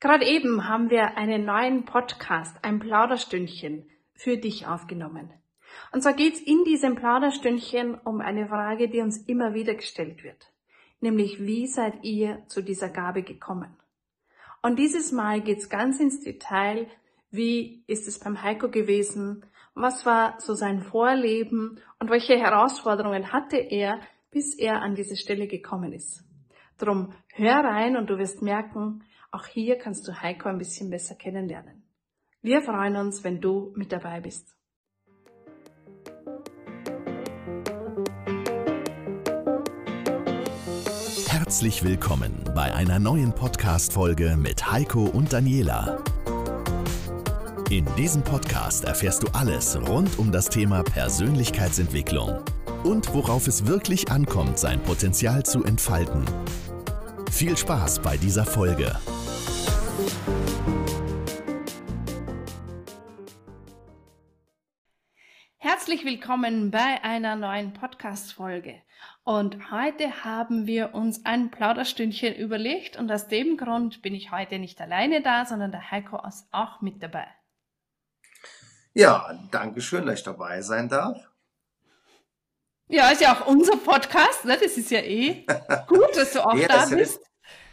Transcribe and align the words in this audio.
Gerade 0.00 0.24
eben 0.24 0.66
haben 0.66 0.88
wir 0.88 1.18
einen 1.18 1.44
neuen 1.44 1.84
Podcast, 1.84 2.56
ein 2.62 2.78
Plauderstündchen, 2.78 3.84
für 4.14 4.38
dich 4.38 4.66
aufgenommen. 4.66 5.30
Und 5.92 6.02
zwar 6.02 6.14
geht's 6.14 6.40
in 6.40 6.64
diesem 6.64 6.94
Plauderstündchen 6.94 7.96
um 8.04 8.22
eine 8.22 8.48
Frage, 8.48 8.88
die 8.88 9.00
uns 9.00 9.18
immer 9.18 9.52
wieder 9.52 9.74
gestellt 9.74 10.24
wird. 10.24 10.52
Nämlich, 11.00 11.40
wie 11.40 11.66
seid 11.66 12.02
ihr 12.02 12.42
zu 12.48 12.62
dieser 12.62 12.88
Gabe 12.88 13.22
gekommen? 13.22 13.76
Und 14.62 14.78
dieses 14.78 15.12
Mal 15.12 15.42
geht's 15.42 15.68
ganz 15.68 16.00
ins 16.00 16.20
Detail. 16.20 16.86
Wie 17.30 17.84
ist 17.86 18.08
es 18.08 18.18
beim 18.18 18.42
Heiko 18.42 18.70
gewesen? 18.70 19.44
Was 19.74 20.06
war 20.06 20.40
so 20.40 20.54
sein 20.54 20.80
Vorleben? 20.80 21.78
Und 21.98 22.08
welche 22.08 22.38
Herausforderungen 22.38 23.34
hatte 23.34 23.58
er, 23.58 24.00
bis 24.30 24.54
er 24.54 24.80
an 24.80 24.94
diese 24.94 25.18
Stelle 25.18 25.46
gekommen 25.46 25.92
ist? 25.92 26.24
Drum 26.78 27.12
hör 27.34 27.64
rein 27.64 27.98
und 27.98 28.08
du 28.08 28.16
wirst 28.16 28.40
merken, 28.40 29.04
auch 29.30 29.46
hier 29.46 29.78
kannst 29.78 30.06
du 30.08 30.20
Heiko 30.20 30.48
ein 30.48 30.58
bisschen 30.58 30.90
besser 30.90 31.14
kennenlernen. 31.14 31.82
Wir 32.42 32.62
freuen 32.62 32.96
uns, 32.96 33.22
wenn 33.22 33.40
du 33.40 33.72
mit 33.76 33.92
dabei 33.92 34.20
bist. 34.20 34.56
Herzlich 41.28 41.84
willkommen 41.84 42.44
bei 42.54 42.72
einer 42.74 42.98
neuen 42.98 43.34
Podcast-Folge 43.34 44.36
mit 44.36 44.70
Heiko 44.70 45.04
und 45.04 45.32
Daniela. 45.32 46.02
In 47.70 47.86
diesem 47.96 48.22
Podcast 48.22 48.84
erfährst 48.84 49.22
du 49.22 49.28
alles 49.32 49.80
rund 49.88 50.18
um 50.18 50.32
das 50.32 50.48
Thema 50.48 50.82
Persönlichkeitsentwicklung 50.82 52.40
und 52.82 53.12
worauf 53.14 53.46
es 53.46 53.66
wirklich 53.66 54.10
ankommt, 54.10 54.58
sein 54.58 54.82
Potenzial 54.82 55.44
zu 55.44 55.62
entfalten. 55.62 56.24
Viel 57.30 57.56
Spaß 57.56 58.00
bei 58.00 58.16
dieser 58.16 58.44
Folge. 58.44 58.96
Herzlich 65.90 66.06
willkommen 66.06 66.70
bei 66.70 67.02
einer 67.02 67.34
neuen 67.34 67.72
Podcast-Folge. 67.72 68.80
Und 69.24 69.72
heute 69.72 70.22
haben 70.22 70.68
wir 70.68 70.94
uns 70.94 71.24
ein 71.24 71.50
Plauderstündchen 71.50 72.32
überlegt 72.36 72.96
und 72.96 73.10
aus 73.10 73.26
dem 73.26 73.56
Grund 73.56 74.00
bin 74.00 74.14
ich 74.14 74.30
heute 74.30 74.60
nicht 74.60 74.80
alleine 74.80 75.20
da, 75.20 75.46
sondern 75.46 75.72
der 75.72 75.90
Heiko 75.90 76.24
ist 76.24 76.46
auch 76.52 76.80
mit 76.80 77.02
dabei. 77.02 77.26
Ja, 78.94 79.36
danke 79.50 79.80
schön, 79.80 80.06
dass 80.06 80.20
ich 80.20 80.24
dabei 80.24 80.62
sein 80.62 80.88
darf. 80.88 81.18
Ja, 82.86 83.08
ist 83.08 83.20
ja 83.20 83.34
auch 83.34 83.48
unser 83.48 83.76
Podcast, 83.76 84.44
ne? 84.44 84.56
Das 84.62 84.76
ist 84.76 84.92
ja 84.92 85.00
eh 85.00 85.44
gut, 85.88 86.16
dass 86.16 86.34
du 86.34 86.46
auch 86.46 86.54
ja, 86.54 86.68
da 86.68 86.86
bist 86.86 87.20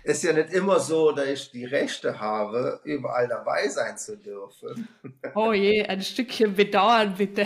ist 0.08 0.24
ja 0.24 0.32
nicht 0.32 0.52
immer 0.54 0.80
so, 0.80 1.12
dass 1.12 1.28
ich 1.28 1.52
die 1.52 1.66
Rechte 1.66 2.20
habe, 2.20 2.80
überall 2.86 3.28
dabei 3.28 3.68
sein 3.68 3.98
zu 3.98 4.18
dürfen. 4.18 4.88
Oh 5.36 5.52
je, 5.52 5.86
ein 5.86 6.02
Stückchen 6.02 6.56
bedauern 6.56 7.14
bitte. 7.18 7.46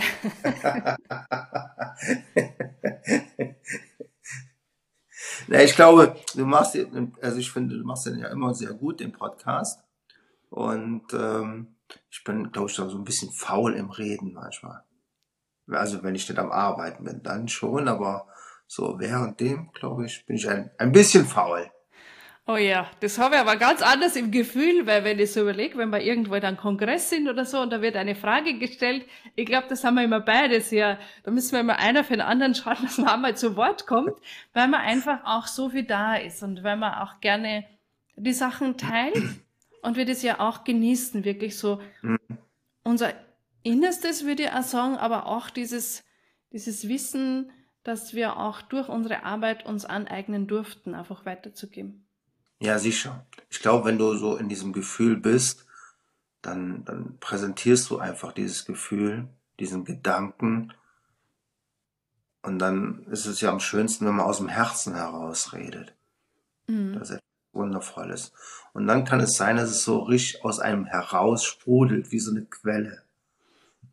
Na, 5.48 5.62
ich 5.62 5.74
glaube, 5.74 6.16
du 6.34 6.46
machst, 6.46 6.78
also 7.20 7.38
ich 7.38 7.50
finde, 7.50 7.76
du 7.76 7.84
machst 7.84 8.06
den 8.06 8.20
ja 8.20 8.28
immer 8.28 8.54
sehr 8.54 8.72
gut, 8.72 9.00
den 9.00 9.12
Podcast. 9.12 9.82
Und 10.48 11.12
ähm, 11.12 11.74
ich 12.10 12.22
bin, 12.24 12.52
glaube 12.52 12.70
ich, 12.70 12.76
so 12.76 12.84
ein 12.84 13.04
bisschen 13.04 13.32
faul 13.32 13.74
im 13.74 13.90
Reden 13.90 14.32
manchmal. 14.32 14.84
Also 15.68 16.02
wenn 16.02 16.14
ich 16.14 16.28
nicht 16.28 16.38
am 16.38 16.52
Arbeiten 16.52 17.04
bin, 17.04 17.22
dann 17.22 17.48
schon, 17.48 17.88
aber 17.88 18.28
so 18.66 18.98
während 18.98 19.40
dem, 19.40 19.72
glaube 19.72 20.06
ich, 20.06 20.24
bin 20.26 20.36
ich 20.36 20.48
ein, 20.48 20.70
ein 20.78 20.92
bisschen 20.92 21.26
faul. 21.26 21.70
Oh 22.44 22.56
ja, 22.56 22.90
das 22.98 23.18
habe 23.18 23.36
ich 23.36 23.40
aber 23.40 23.54
ganz 23.54 23.82
anders 23.82 24.16
im 24.16 24.32
Gefühl, 24.32 24.84
weil 24.84 25.04
wenn 25.04 25.20
ich 25.20 25.32
so 25.32 25.42
überlege, 25.42 25.78
wenn 25.78 25.90
wir 25.90 26.00
irgendwo 26.00 26.34
in 26.34 26.42
einem 26.42 26.56
Kongress 26.56 27.08
sind 27.08 27.28
oder 27.28 27.44
so 27.44 27.60
und 27.60 27.70
da 27.70 27.80
wird 27.82 27.94
eine 27.94 28.16
Frage 28.16 28.58
gestellt, 28.58 29.06
ich 29.36 29.46
glaube, 29.46 29.68
das 29.68 29.84
haben 29.84 29.94
wir 29.94 30.02
immer 30.02 30.18
beides 30.18 30.72
ja. 30.72 30.98
Da 31.22 31.30
müssen 31.30 31.52
wir 31.52 31.60
immer 31.60 31.78
einer 31.78 32.02
für 32.02 32.14
den 32.14 32.22
anderen 32.22 32.56
schauen, 32.56 32.78
dass 32.82 32.98
man 32.98 33.10
einmal 33.10 33.36
zu 33.36 33.54
Wort 33.54 33.86
kommt, 33.86 34.14
weil 34.54 34.66
man 34.66 34.80
einfach 34.80 35.20
auch 35.24 35.46
so 35.46 35.70
viel 35.70 35.84
da 35.84 36.16
ist 36.16 36.42
und 36.42 36.64
weil 36.64 36.76
man 36.76 36.94
auch 36.94 37.20
gerne 37.20 37.64
die 38.16 38.32
Sachen 38.32 38.76
teilt 38.76 39.22
und 39.82 39.96
wir 39.96 40.04
das 40.04 40.22
ja 40.22 40.40
auch 40.40 40.64
genießen, 40.64 41.24
wirklich 41.24 41.56
so 41.56 41.80
unser 42.82 43.12
Innerstes, 43.62 44.26
würde 44.26 44.44
ich 44.44 44.50
auch 44.50 44.62
sagen, 44.62 44.96
aber 44.96 45.26
auch 45.26 45.48
dieses, 45.48 46.04
dieses 46.52 46.88
Wissen, 46.88 47.52
dass 47.84 48.14
wir 48.14 48.36
auch 48.36 48.62
durch 48.62 48.88
unsere 48.88 49.22
Arbeit 49.22 49.64
uns 49.64 49.84
aneignen 49.84 50.48
durften, 50.48 50.94
einfach 50.94 51.24
weiterzugeben. 51.24 52.04
Ja, 52.62 52.78
sicher. 52.78 53.26
Ich 53.50 53.60
glaube, 53.60 53.86
wenn 53.86 53.98
du 53.98 54.14
so 54.14 54.36
in 54.36 54.48
diesem 54.48 54.72
Gefühl 54.72 55.16
bist, 55.16 55.66
dann, 56.42 56.84
dann 56.84 57.18
präsentierst 57.18 57.90
du 57.90 57.98
einfach 57.98 58.32
dieses 58.32 58.64
Gefühl, 58.64 59.26
diesen 59.58 59.84
Gedanken. 59.84 60.72
Und 62.42 62.60
dann 62.60 63.04
ist 63.10 63.26
es 63.26 63.40
ja 63.40 63.50
am 63.50 63.58
schönsten, 63.58 64.06
wenn 64.06 64.14
man 64.14 64.26
aus 64.26 64.38
dem 64.38 64.46
Herzen 64.46 64.94
heraus 64.94 65.52
redet. 65.52 65.92
Mhm. 66.68 66.94
Das 66.94 67.10
ist 67.10 67.16
etwas 67.16 67.22
Wundervolles. 67.52 68.32
Und 68.74 68.86
dann 68.86 69.04
kann 69.04 69.18
es 69.18 69.36
sein, 69.36 69.56
dass 69.56 69.70
es 69.70 69.82
so 69.82 69.98
richtig 69.98 70.44
aus 70.44 70.60
einem 70.60 70.84
heraus 70.84 71.44
sprudelt, 71.44 72.12
wie 72.12 72.20
so 72.20 72.30
eine 72.30 72.44
Quelle. 72.44 73.01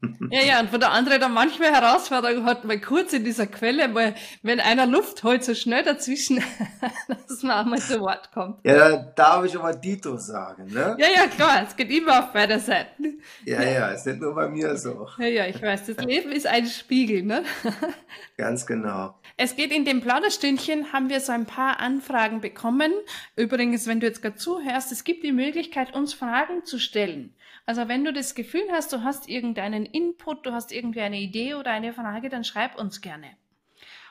Ja, 0.31 0.43
ja, 0.43 0.59
und 0.59 0.71
wo 0.71 0.77
der 0.77 0.91
andere 0.91 1.19
dann 1.19 1.33
manchmal 1.33 1.73
Herausforderungen 1.73 2.45
hat, 2.45 2.63
mal 2.63 2.79
kurz 2.79 3.13
in 3.13 3.23
dieser 3.23 3.47
Quelle, 3.47 3.93
weil 3.95 4.15
wenn 4.43 4.59
einer 4.59 4.85
Luft 4.85 5.23
holt, 5.23 5.43
so 5.43 5.55
schnell 5.55 5.83
dazwischen, 5.83 6.43
dass 7.27 7.41
man 7.41 7.65
auch 7.65 7.69
mal 7.69 7.79
zu 7.79 7.99
Wort 7.99 8.31
kommt. 8.31 8.59
Ja, 8.63 8.77
da 8.77 8.97
darf 9.15 9.45
ich 9.45 9.57
aber 9.57 9.73
Dito 9.73 10.17
sagen, 10.17 10.67
ne? 10.67 10.95
Ja, 10.99 11.07
ja, 11.15 11.27
klar, 11.27 11.63
es 11.67 11.75
geht 11.75 11.91
immer 11.91 12.19
auf 12.19 12.31
beide 12.31 12.59
Seiten. 12.59 13.21
Ja, 13.45 13.61
ja, 13.63 13.91
es 13.91 14.01
ist 14.01 14.07
nicht 14.07 14.21
nur 14.21 14.35
bei 14.35 14.47
mir 14.47 14.77
so. 14.77 15.07
Ja, 15.17 15.27
ja, 15.27 15.47
ich 15.47 15.61
weiß, 15.61 15.87
das 15.87 16.05
Leben 16.05 16.31
ist 16.31 16.47
ein 16.47 16.67
Spiegel, 16.67 17.23
ne? 17.23 17.43
Ganz 18.37 18.65
genau. 18.65 19.15
Es 19.37 19.55
geht 19.55 19.71
in 19.71 19.85
dem 19.85 20.01
Plauderstündchen, 20.01 20.93
haben 20.93 21.09
wir 21.09 21.21
so 21.21 21.31
ein 21.31 21.45
paar 21.45 21.79
Anfragen 21.79 22.41
bekommen. 22.41 22.91
Übrigens, 23.35 23.87
wenn 23.87 23.99
du 23.99 24.07
jetzt 24.07 24.21
gerade 24.21 24.35
zuhörst, 24.35 24.91
es 24.91 25.03
gibt 25.03 25.23
die 25.23 25.31
Möglichkeit, 25.31 25.95
uns 25.95 26.13
Fragen 26.13 26.65
zu 26.65 26.77
stellen. 26.77 27.33
Also 27.69 27.87
wenn 27.87 28.03
du 28.03 28.11
das 28.11 28.33
Gefühl 28.33 28.63
hast, 28.71 28.91
du 28.93 29.03
hast 29.03 29.29
irgendeinen 29.29 29.85
Input, 29.85 30.43
du 30.43 30.53
hast 30.53 30.71
irgendwie 30.71 31.01
eine 31.01 31.19
Idee 31.19 31.53
oder 31.53 31.69
eine 31.69 31.93
Frage, 31.93 32.27
dann 32.27 32.43
schreib 32.43 32.79
uns 32.79 32.99
gerne. 32.99 33.27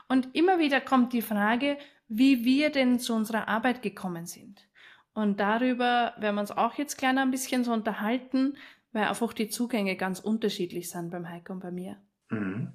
Und 0.06 0.32
immer 0.36 0.60
wieder 0.60 0.80
kommt 0.80 1.12
die 1.12 1.22
Frage, 1.22 1.76
wie 2.06 2.44
wir 2.44 2.70
denn 2.70 3.00
zu 3.00 3.14
unserer 3.14 3.48
Arbeit 3.48 3.82
gekommen 3.82 4.26
sind. 4.26 4.68
Und 5.12 5.40
darüber 5.40 6.14
werden 6.18 6.36
wir 6.36 6.40
uns 6.42 6.52
auch 6.52 6.74
jetzt 6.74 6.98
gerne 6.98 7.20
ein 7.22 7.32
bisschen 7.32 7.64
so 7.64 7.72
unterhalten, 7.72 8.56
weil 8.92 9.08
einfach 9.08 9.32
die 9.32 9.48
Zugänge 9.48 9.96
ganz 9.96 10.20
unterschiedlich 10.20 10.88
sind 10.88 11.10
beim 11.10 11.28
Heiko 11.28 11.52
und 11.52 11.58
bei 11.58 11.72
mir. 11.72 11.96
Mhm. 12.28 12.74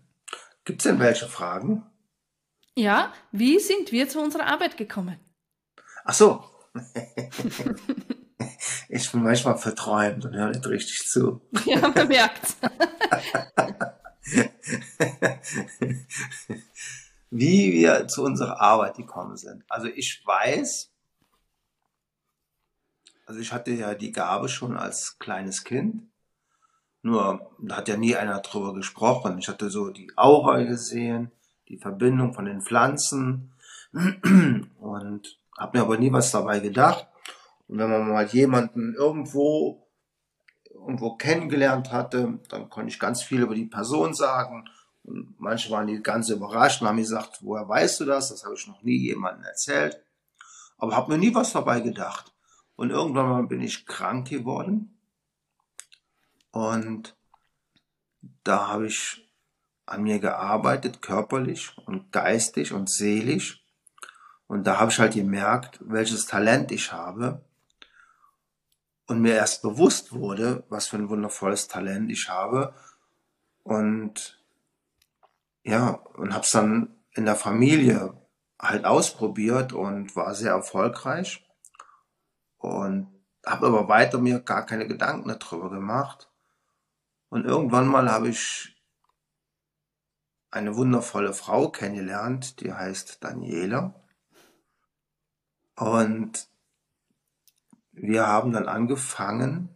Gibt 0.65 0.81
es 0.81 0.83
denn 0.83 1.00
welche 1.00 1.27
Fragen? 1.27 1.85
Ja, 2.75 3.13
wie 3.31 3.57
sind 3.59 3.94
wir 3.94 4.09
zu 4.09 4.19
unserer 4.19 4.47
Arbeit 4.47 4.75
gekommen? 4.75 5.17
Ach 6.03 6.13
so. 6.13 6.44
ich 8.89 9.11
bin 9.11 9.23
manchmal 9.23 9.57
verträumt 9.57 10.25
und 10.25 10.35
höre 10.35 10.49
nicht 10.49 10.66
richtig 10.67 11.07
zu. 11.09 11.41
Ja, 11.66 11.88
man 11.88 12.07
merkt's. 12.07 12.57
Wie 17.29 17.73
wir 17.73 18.07
zu 18.07 18.23
unserer 18.23 18.61
Arbeit 18.61 18.95
gekommen 18.95 19.38
sind. 19.38 19.63
Also 19.67 19.88
ich 19.88 20.21
weiß, 20.25 20.91
also 23.25 23.39
ich 23.39 23.51
hatte 23.51 23.71
ja 23.71 23.95
die 23.95 24.11
Gabe 24.11 24.50
schon 24.50 24.77
als 24.77 25.17
kleines 25.19 25.63
Kind. 25.63 26.03
Nur, 27.01 27.51
da 27.59 27.77
hat 27.77 27.88
ja 27.88 27.97
nie 27.97 28.15
einer 28.15 28.39
drüber 28.39 28.73
gesprochen. 28.73 29.38
Ich 29.39 29.47
hatte 29.50 29.69
so 29.69 29.89
die 29.89 30.11
Aura 30.15 30.61
gesehen 30.63 31.31
die 31.73 31.77
Verbindung 31.77 32.33
von 32.33 32.45
den 32.45 32.61
Pflanzen 32.61 33.51
und 33.94 35.39
habe 35.57 35.77
mir 35.77 35.83
aber 35.83 35.97
nie 35.97 36.11
was 36.11 36.31
dabei 36.31 36.59
gedacht. 36.59 37.07
Und 37.73 37.79
wenn 37.79 37.89
man 37.89 38.07
mal 38.07 38.28
jemanden 38.28 38.94
irgendwo 38.94 39.89
irgendwo 40.69 41.15
kennengelernt 41.15 41.92
hatte, 41.92 42.38
dann 42.50 42.69
konnte 42.69 42.89
ich 42.92 43.00
ganz 43.00 43.24
viel 43.24 43.42
über 43.42 43.56
die 43.56 43.65
Person 43.65 44.13
sagen. 44.13 44.69
Und 45.01 45.33
manche 45.39 45.71
waren 45.71 45.88
die 45.88 46.03
ganz 46.03 46.30
überrascht 46.30 46.83
und 46.83 46.88
haben 46.88 46.97
gesagt, 46.97 47.39
woher 47.42 47.68
weißt 47.68 48.00
du 48.00 48.06
das? 48.06 48.30
Das 48.30 48.44
habe 48.44 48.53
ich 48.53 48.68
noch 48.68 48.83
nie 48.83 48.97
jemandem 48.97 49.45
erzählt. 49.45 50.06
Aber 50.77 50.95
habe 50.95 51.13
mir 51.13 51.18
nie 51.18 51.33
was 51.33 51.51
dabei 51.51 51.80
gedacht. 51.80 52.31
Und 52.75 52.92
irgendwann 52.92 53.27
mal 53.27 53.47
bin 53.47 53.62
ich 53.62 53.88
krank 53.88 54.30
geworden. 54.30 54.95
Und 56.51 57.18
da 58.44 58.68
habe 58.68 58.86
ich 58.86 59.33
an 59.88 60.03
mir 60.03 60.19
gearbeitet, 60.19 61.01
körperlich 61.01 61.75
und 61.88 62.12
geistig 62.12 62.71
und 62.71 62.88
seelisch. 62.88 63.65
Und 64.45 64.68
da 64.68 64.80
habe 64.80 64.92
ich 64.92 65.00
halt 65.00 65.15
gemerkt, 65.15 65.80
welches 65.81 66.27
Talent 66.27 66.71
ich 66.71 66.94
habe. 66.94 67.44
Und 69.07 69.21
mir 69.21 69.35
erst 69.35 69.61
bewusst 69.61 70.13
wurde, 70.13 70.63
was 70.69 70.88
für 70.88 70.97
ein 70.97 71.09
wundervolles 71.09 71.67
Talent 71.67 72.11
ich 72.11 72.29
habe. 72.29 72.73
Und 73.63 74.41
ja, 75.63 75.89
und 75.89 76.33
habe 76.33 76.44
es 76.44 76.51
dann 76.51 76.95
in 77.11 77.25
der 77.25 77.35
Familie 77.35 78.13
halt 78.59 78.85
ausprobiert 78.85 79.73
und 79.73 80.15
war 80.15 80.35
sehr 80.35 80.51
erfolgreich. 80.51 81.45
Und 82.57 83.07
habe 83.45 83.67
aber 83.67 83.88
weiter 83.89 84.19
mir 84.19 84.39
gar 84.39 84.65
keine 84.65 84.88
Gedanken 84.88 85.27
darüber 85.27 85.69
gemacht. 85.69 86.29
Und 87.29 87.45
irgendwann 87.45 87.88
mal 87.88 88.09
habe 88.09 88.29
ich 88.29 88.73
eine 90.49 90.75
wundervolle 90.75 91.33
Frau 91.33 91.69
kennengelernt, 91.69 92.61
die 92.61 92.71
heißt 92.71 93.23
Daniela. 93.23 93.95
Und 95.75 96.47
wir 97.94 98.28
haben 98.28 98.51
dann 98.51 98.68
angefangen, 98.68 99.69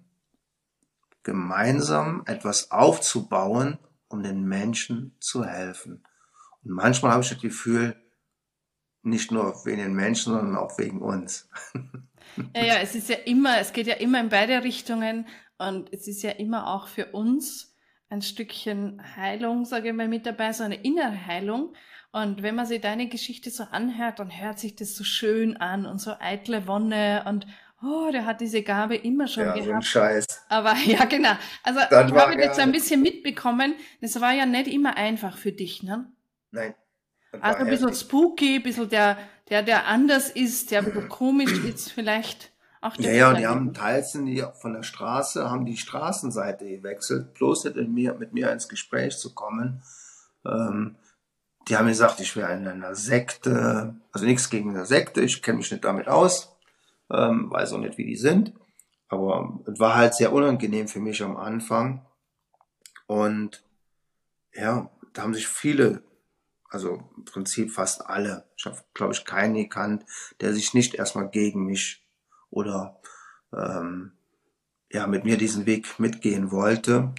gemeinsam 1.24 2.24
etwas 2.26 2.72
aufzubauen, 2.72 3.78
um 4.08 4.24
den 4.24 4.44
Menschen 4.44 5.16
zu 5.20 5.46
helfen. 5.46 6.04
Und 6.64 6.72
manchmal 6.72 7.12
habe 7.12 7.24
ich 7.24 7.30
das 7.30 7.42
Gefühl, 7.42 7.96
nicht 9.04 9.32
nur 9.32 9.54
wegen 9.66 9.78
den 9.78 9.94
Menschen, 9.94 10.34
sondern 10.34 10.56
auch 10.56 10.78
wegen 10.78 11.02
uns. 11.02 11.50
Ja, 12.54 12.64
ja, 12.64 12.76
es 12.76 12.94
ist 12.94 13.10
ja 13.10 13.16
immer, 13.16 13.58
es 13.58 13.74
geht 13.74 13.88
ja 13.88 13.96
immer 13.96 14.20
in 14.20 14.30
beide 14.30 14.62
Richtungen 14.64 15.28
und 15.58 15.92
es 15.92 16.08
ist 16.08 16.22
ja 16.22 16.32
immer 16.32 16.68
auch 16.68 16.88
für 16.88 17.08
uns 17.08 17.76
ein 18.10 18.22
Stückchen 18.22 19.02
Heilung, 19.16 19.66
sage 19.66 19.90
ich 19.90 19.94
mal, 19.96 20.08
mit 20.08 20.26
dabei, 20.26 20.54
so 20.54 20.64
eine 20.64 20.76
innere 20.76 21.26
Heilung. 21.26 21.74
Und 22.12 22.44
wenn 22.44 22.56
man 22.56 22.66
sich 22.66 22.82
deine 22.82 23.08
Geschichte 23.08 23.50
so 23.50 23.64
anhört, 23.64 24.20
dann 24.20 24.30
hört 24.30 24.60
sich 24.60 24.76
das 24.76 24.96
so 24.96 25.04
schön 25.04 25.58
an 25.58 25.86
und 25.86 26.00
so 26.00 26.12
eitle 26.20 26.68
Wonne 26.68 27.26
und 27.28 27.48
oh, 27.84 28.10
der 28.12 28.26
hat 28.26 28.42
diese 28.42 28.64
Gabe 28.64 28.96
immer 28.96 29.28
schon 29.28 29.46
ja, 29.46 29.54
gehabt. 29.54 29.68
So 29.68 29.74
ein 29.74 29.82
Scheiß. 29.82 30.26
Aber 30.50 30.74
ja, 30.86 31.06
genau. 31.06 31.34
Also 31.64 31.80
Dann 31.90 32.10
ich 32.10 32.16
habe 32.16 32.34
jetzt 32.36 32.58
er- 32.58 32.64
ein 32.64 32.72
bisschen 32.72 33.02
mitbekommen, 33.02 33.76
das 34.02 34.20
war 34.20 34.34
ja 34.34 34.46
nicht 34.46 34.68
immer 34.68 34.98
einfach 34.98 35.38
für 35.38 35.52
dich, 35.52 35.84
ne? 35.84 36.12
Nein. 36.52 36.74
Also 37.40 37.60
ein 37.60 37.68
bisschen 37.68 37.94
spooky, 37.94 38.56
ein 38.56 38.64
bisschen 38.64 38.90
der, 38.90 39.18
der, 39.50 39.62
der 39.62 39.86
anders 39.88 40.30
ist, 40.30 40.72
der 40.72 40.80
ein 40.80 40.86
bisschen 40.86 41.10
komisch 41.10 41.54
ist, 41.66 41.92
vielleicht 41.92 42.52
auch 42.82 42.96
Ja, 42.98 43.12
ja, 43.12 43.30
und 43.30 43.38
die 43.38 43.48
haben 43.48 43.74
teils 43.74 44.14
sind 44.14 44.28
die 44.28 44.44
von 44.62 44.74
der 44.74 44.84
Straße, 44.84 45.50
haben 45.50 45.66
die 45.66 45.78
Straßenseite 45.78 46.66
gewechselt, 46.66 47.34
bloß 47.34 47.66
mit 47.66 47.90
mir, 47.90 48.14
mit 48.14 48.34
mir 48.34 48.52
ins 48.52 48.70
Gespräch 48.70 49.18
zu 49.18 49.34
kommen. 49.34 49.82
Ähm, 50.46 50.96
die 51.68 51.76
haben 51.76 51.88
gesagt, 51.88 52.20
ich 52.22 52.36
wäre 52.36 52.54
in 52.54 52.68
einer 52.68 52.96
Sekte, 52.96 53.96
also 54.12 54.26
nichts 54.26 54.50
gegen 54.50 54.70
eine 54.70 54.86
Sekte, 54.86 55.22
ich 55.22 55.42
kenne 55.42 55.58
mich 55.58 55.72
nicht 55.72 55.84
damit 55.84 56.08
aus, 56.08 56.57
ähm, 57.12 57.52
weiß 57.52 57.74
auch 57.74 57.80
nicht, 57.80 57.98
wie 57.98 58.06
die 58.06 58.16
sind. 58.16 58.54
Aber 59.10 59.60
es 59.66 59.80
war 59.80 59.96
halt 59.96 60.14
sehr 60.14 60.34
unangenehm 60.34 60.88
für 60.88 61.00
mich 61.00 61.24
am 61.24 61.38
Anfang. 61.38 62.06
Und 63.06 63.64
ja, 64.54 64.90
da 65.14 65.22
haben 65.22 65.34
sich 65.34 65.48
viele, 65.48 66.04
also 66.70 67.04
im 67.16 67.26
Prinzip 67.26 67.72
fast 67.72 68.06
alle, 68.06 68.46
ich 68.58 68.66
habe, 68.66 68.78
glaube 68.94 69.14
ich, 69.14 69.24
keinen 69.24 69.56
gekannt, 69.56 70.06
der 70.42 70.54
sich 70.54 70.74
nicht 70.74 70.96
erstmal 70.96 71.30
gegen 71.30 71.66
mich 71.66 72.04
oder 72.50 73.00
ähm, 73.54 74.12
ja 74.92 75.08
mit 75.08 75.24
mir 75.24 75.38
diesen 75.38 75.66
Weg 75.66 76.00
mitgehen 76.00 76.52
wollte. 76.52 77.14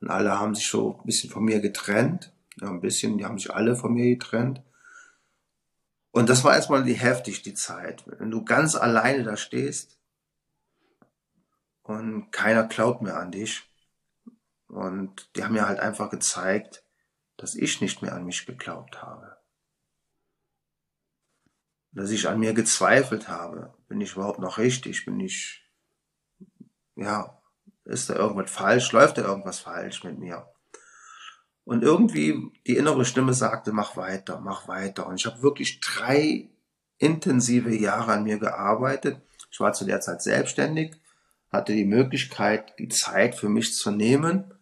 Und 0.00 0.10
alle 0.10 0.38
haben 0.38 0.54
sich 0.54 0.68
so 0.68 0.98
ein 1.00 1.06
bisschen 1.06 1.30
von 1.30 1.44
mir 1.44 1.60
getrennt. 1.60 2.32
Ja, 2.60 2.68
ein 2.68 2.80
bisschen, 2.80 3.18
die 3.18 3.24
haben 3.24 3.38
sich 3.38 3.52
alle 3.52 3.76
von 3.76 3.94
mir 3.94 4.06
getrennt. 4.10 4.62
Und 6.12 6.28
das 6.28 6.44
war 6.44 6.54
erstmal 6.54 6.84
die 6.84 6.94
heftig, 6.94 7.42
die 7.42 7.54
Zeit. 7.54 8.04
Wenn 8.06 8.30
du 8.30 8.44
ganz 8.44 8.74
alleine 8.74 9.24
da 9.24 9.36
stehst 9.36 9.98
und 11.82 12.30
keiner 12.30 12.64
glaubt 12.68 13.00
mehr 13.00 13.16
an 13.16 13.32
dich. 13.32 13.64
Und 14.68 15.30
die 15.34 15.42
haben 15.42 15.54
mir 15.54 15.66
halt 15.66 15.80
einfach 15.80 16.10
gezeigt, 16.10 16.84
dass 17.38 17.54
ich 17.54 17.80
nicht 17.80 18.02
mehr 18.02 18.14
an 18.14 18.26
mich 18.26 18.46
geglaubt 18.46 19.02
habe. 19.02 19.38
Dass 21.92 22.10
ich 22.10 22.28
an 22.28 22.38
mir 22.38 22.52
gezweifelt 22.52 23.28
habe. 23.28 23.74
Bin 23.88 24.00
ich 24.00 24.12
überhaupt 24.12 24.38
noch 24.38 24.58
richtig? 24.58 25.06
Bin 25.06 25.18
ich, 25.18 25.66
ja, 26.94 27.42
ist 27.84 28.10
da 28.10 28.14
irgendwas 28.14 28.50
falsch? 28.50 28.92
Läuft 28.92 29.16
da 29.16 29.22
irgendwas 29.22 29.60
falsch 29.60 30.04
mit 30.04 30.18
mir? 30.18 30.46
Und 31.64 31.82
irgendwie 31.82 32.50
die 32.66 32.76
innere 32.76 33.04
Stimme 33.04 33.34
sagte, 33.34 33.72
mach 33.72 33.96
weiter, 33.96 34.40
mach 34.40 34.66
weiter. 34.66 35.06
Und 35.06 35.16
ich 35.16 35.26
habe 35.26 35.42
wirklich 35.42 35.80
drei 35.80 36.48
intensive 36.98 37.74
Jahre 37.74 38.12
an 38.12 38.24
mir 38.24 38.38
gearbeitet. 38.38 39.20
Ich 39.50 39.60
war 39.60 39.72
zu 39.72 39.84
der 39.84 40.00
Zeit 40.00 40.22
selbstständig, 40.22 40.96
hatte 41.50 41.72
die 41.72 41.84
Möglichkeit, 41.84 42.78
die 42.78 42.88
Zeit 42.88 43.34
für 43.34 43.48
mich 43.48 43.74
zu 43.74 43.90
nehmen. 43.90 44.54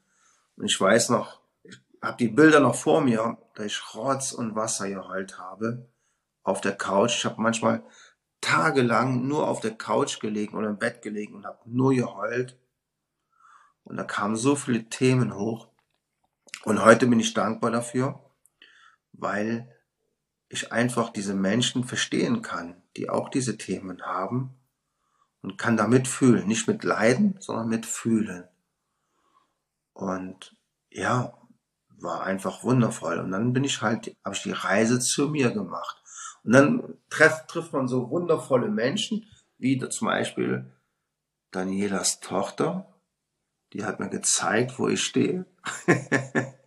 Und 0.56 0.66
ich 0.66 0.78
weiß 0.78 1.10
noch, 1.10 1.40
ich 1.62 1.78
habe 2.02 2.16
die 2.18 2.28
Bilder 2.28 2.60
noch 2.60 2.74
vor 2.74 3.00
mir, 3.00 3.38
da 3.54 3.64
ich 3.64 3.94
Rotz 3.94 4.32
und 4.32 4.54
Wasser 4.54 4.88
geheult 4.88 5.38
habe 5.38 5.88
auf 6.42 6.60
der 6.60 6.76
Couch. 6.76 7.18
Ich 7.18 7.24
habe 7.24 7.40
manchmal 7.40 7.82
tagelang 8.40 9.26
nur 9.26 9.48
auf 9.48 9.60
der 9.60 9.76
Couch 9.76 10.20
gelegen 10.20 10.56
oder 10.56 10.68
im 10.68 10.78
Bett 10.78 11.02
gelegen 11.02 11.34
und 11.34 11.46
habe 11.46 11.58
nur 11.66 11.94
geheult. 11.94 12.58
Und 13.84 13.96
da 13.96 14.04
kamen 14.04 14.36
so 14.36 14.56
viele 14.56 14.84
Themen 14.84 15.34
hoch. 15.34 15.69
Und 16.70 16.84
heute 16.84 17.08
bin 17.08 17.18
ich 17.18 17.34
dankbar 17.34 17.72
dafür, 17.72 18.20
weil 19.10 19.74
ich 20.48 20.70
einfach 20.70 21.10
diese 21.10 21.34
Menschen 21.34 21.82
verstehen 21.82 22.42
kann, 22.42 22.80
die 22.96 23.10
auch 23.10 23.28
diese 23.28 23.58
Themen 23.58 24.02
haben 24.02 24.54
und 25.42 25.58
kann 25.58 25.76
damit 25.76 26.06
fühlen. 26.06 26.46
Nicht 26.46 26.68
mit 26.68 26.84
Leiden, 26.84 27.34
sondern 27.40 27.66
mit 27.66 27.86
Fühlen. 27.86 28.44
Und 29.94 30.56
ja, 30.90 31.36
war 31.98 32.22
einfach 32.22 32.62
wundervoll. 32.62 33.18
Und 33.18 33.32
dann 33.32 33.52
bin 33.52 33.64
ich 33.64 33.82
halt, 33.82 34.16
habe 34.24 34.36
ich 34.36 34.42
die 34.44 34.52
Reise 34.52 35.00
zu 35.00 35.28
mir 35.28 35.50
gemacht. 35.50 36.00
Und 36.44 36.52
dann 36.52 36.94
trifft, 37.08 37.48
trifft 37.48 37.72
man 37.72 37.88
so 37.88 38.10
wundervolle 38.10 38.68
Menschen, 38.68 39.26
wie 39.58 39.76
zum 39.88 40.06
Beispiel 40.06 40.72
Danielas 41.50 42.20
Tochter. 42.20 42.94
Die 43.72 43.84
hat 43.84 43.98
mir 43.98 44.08
gezeigt, 44.08 44.78
wo 44.78 44.86
ich 44.86 45.02
stehe. 45.02 45.46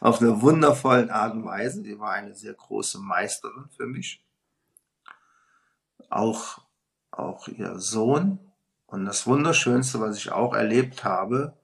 Auf 0.00 0.20
eine 0.20 0.40
wundervollen 0.42 1.10
Art 1.10 1.34
und 1.34 1.44
Weise. 1.44 1.82
Die 1.82 1.98
war 1.98 2.12
eine 2.12 2.34
sehr 2.34 2.54
große 2.54 2.98
Meisterin 2.98 3.68
für 3.76 3.86
mich. 3.86 4.24
Auch, 6.10 6.60
auch 7.10 7.48
ihr 7.48 7.78
Sohn. 7.78 8.38
Und 8.86 9.06
das 9.06 9.26
Wunderschönste, 9.26 10.00
was 10.00 10.16
ich 10.16 10.32
auch 10.32 10.54
erlebt 10.54 11.04
habe, 11.04 11.56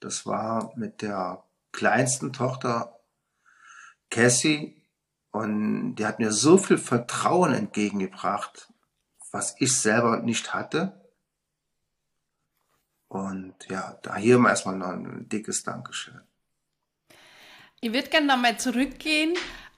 das 0.00 0.26
war 0.26 0.72
mit 0.76 1.02
der 1.02 1.42
kleinsten 1.72 2.32
Tochter 2.32 3.00
Cassie. 4.10 4.80
Und 5.30 5.96
die 5.96 6.06
hat 6.06 6.18
mir 6.18 6.30
so 6.30 6.58
viel 6.58 6.78
Vertrauen 6.78 7.54
entgegengebracht, 7.54 8.72
was 9.30 9.56
ich 9.58 9.80
selber 9.80 10.18
nicht 10.18 10.52
hatte. 10.52 11.00
Und 13.08 13.54
ja, 13.68 13.98
da 14.02 14.16
hier 14.16 14.38
mal 14.38 14.50
erstmal 14.50 14.76
noch 14.76 14.88
ein 14.88 15.28
dickes 15.28 15.62
Dankeschön. 15.62 16.20
Ich 17.84 17.92
würde 17.92 18.10
gerne 18.10 18.28
nochmal 18.28 18.60
zurückgehen 18.60 19.34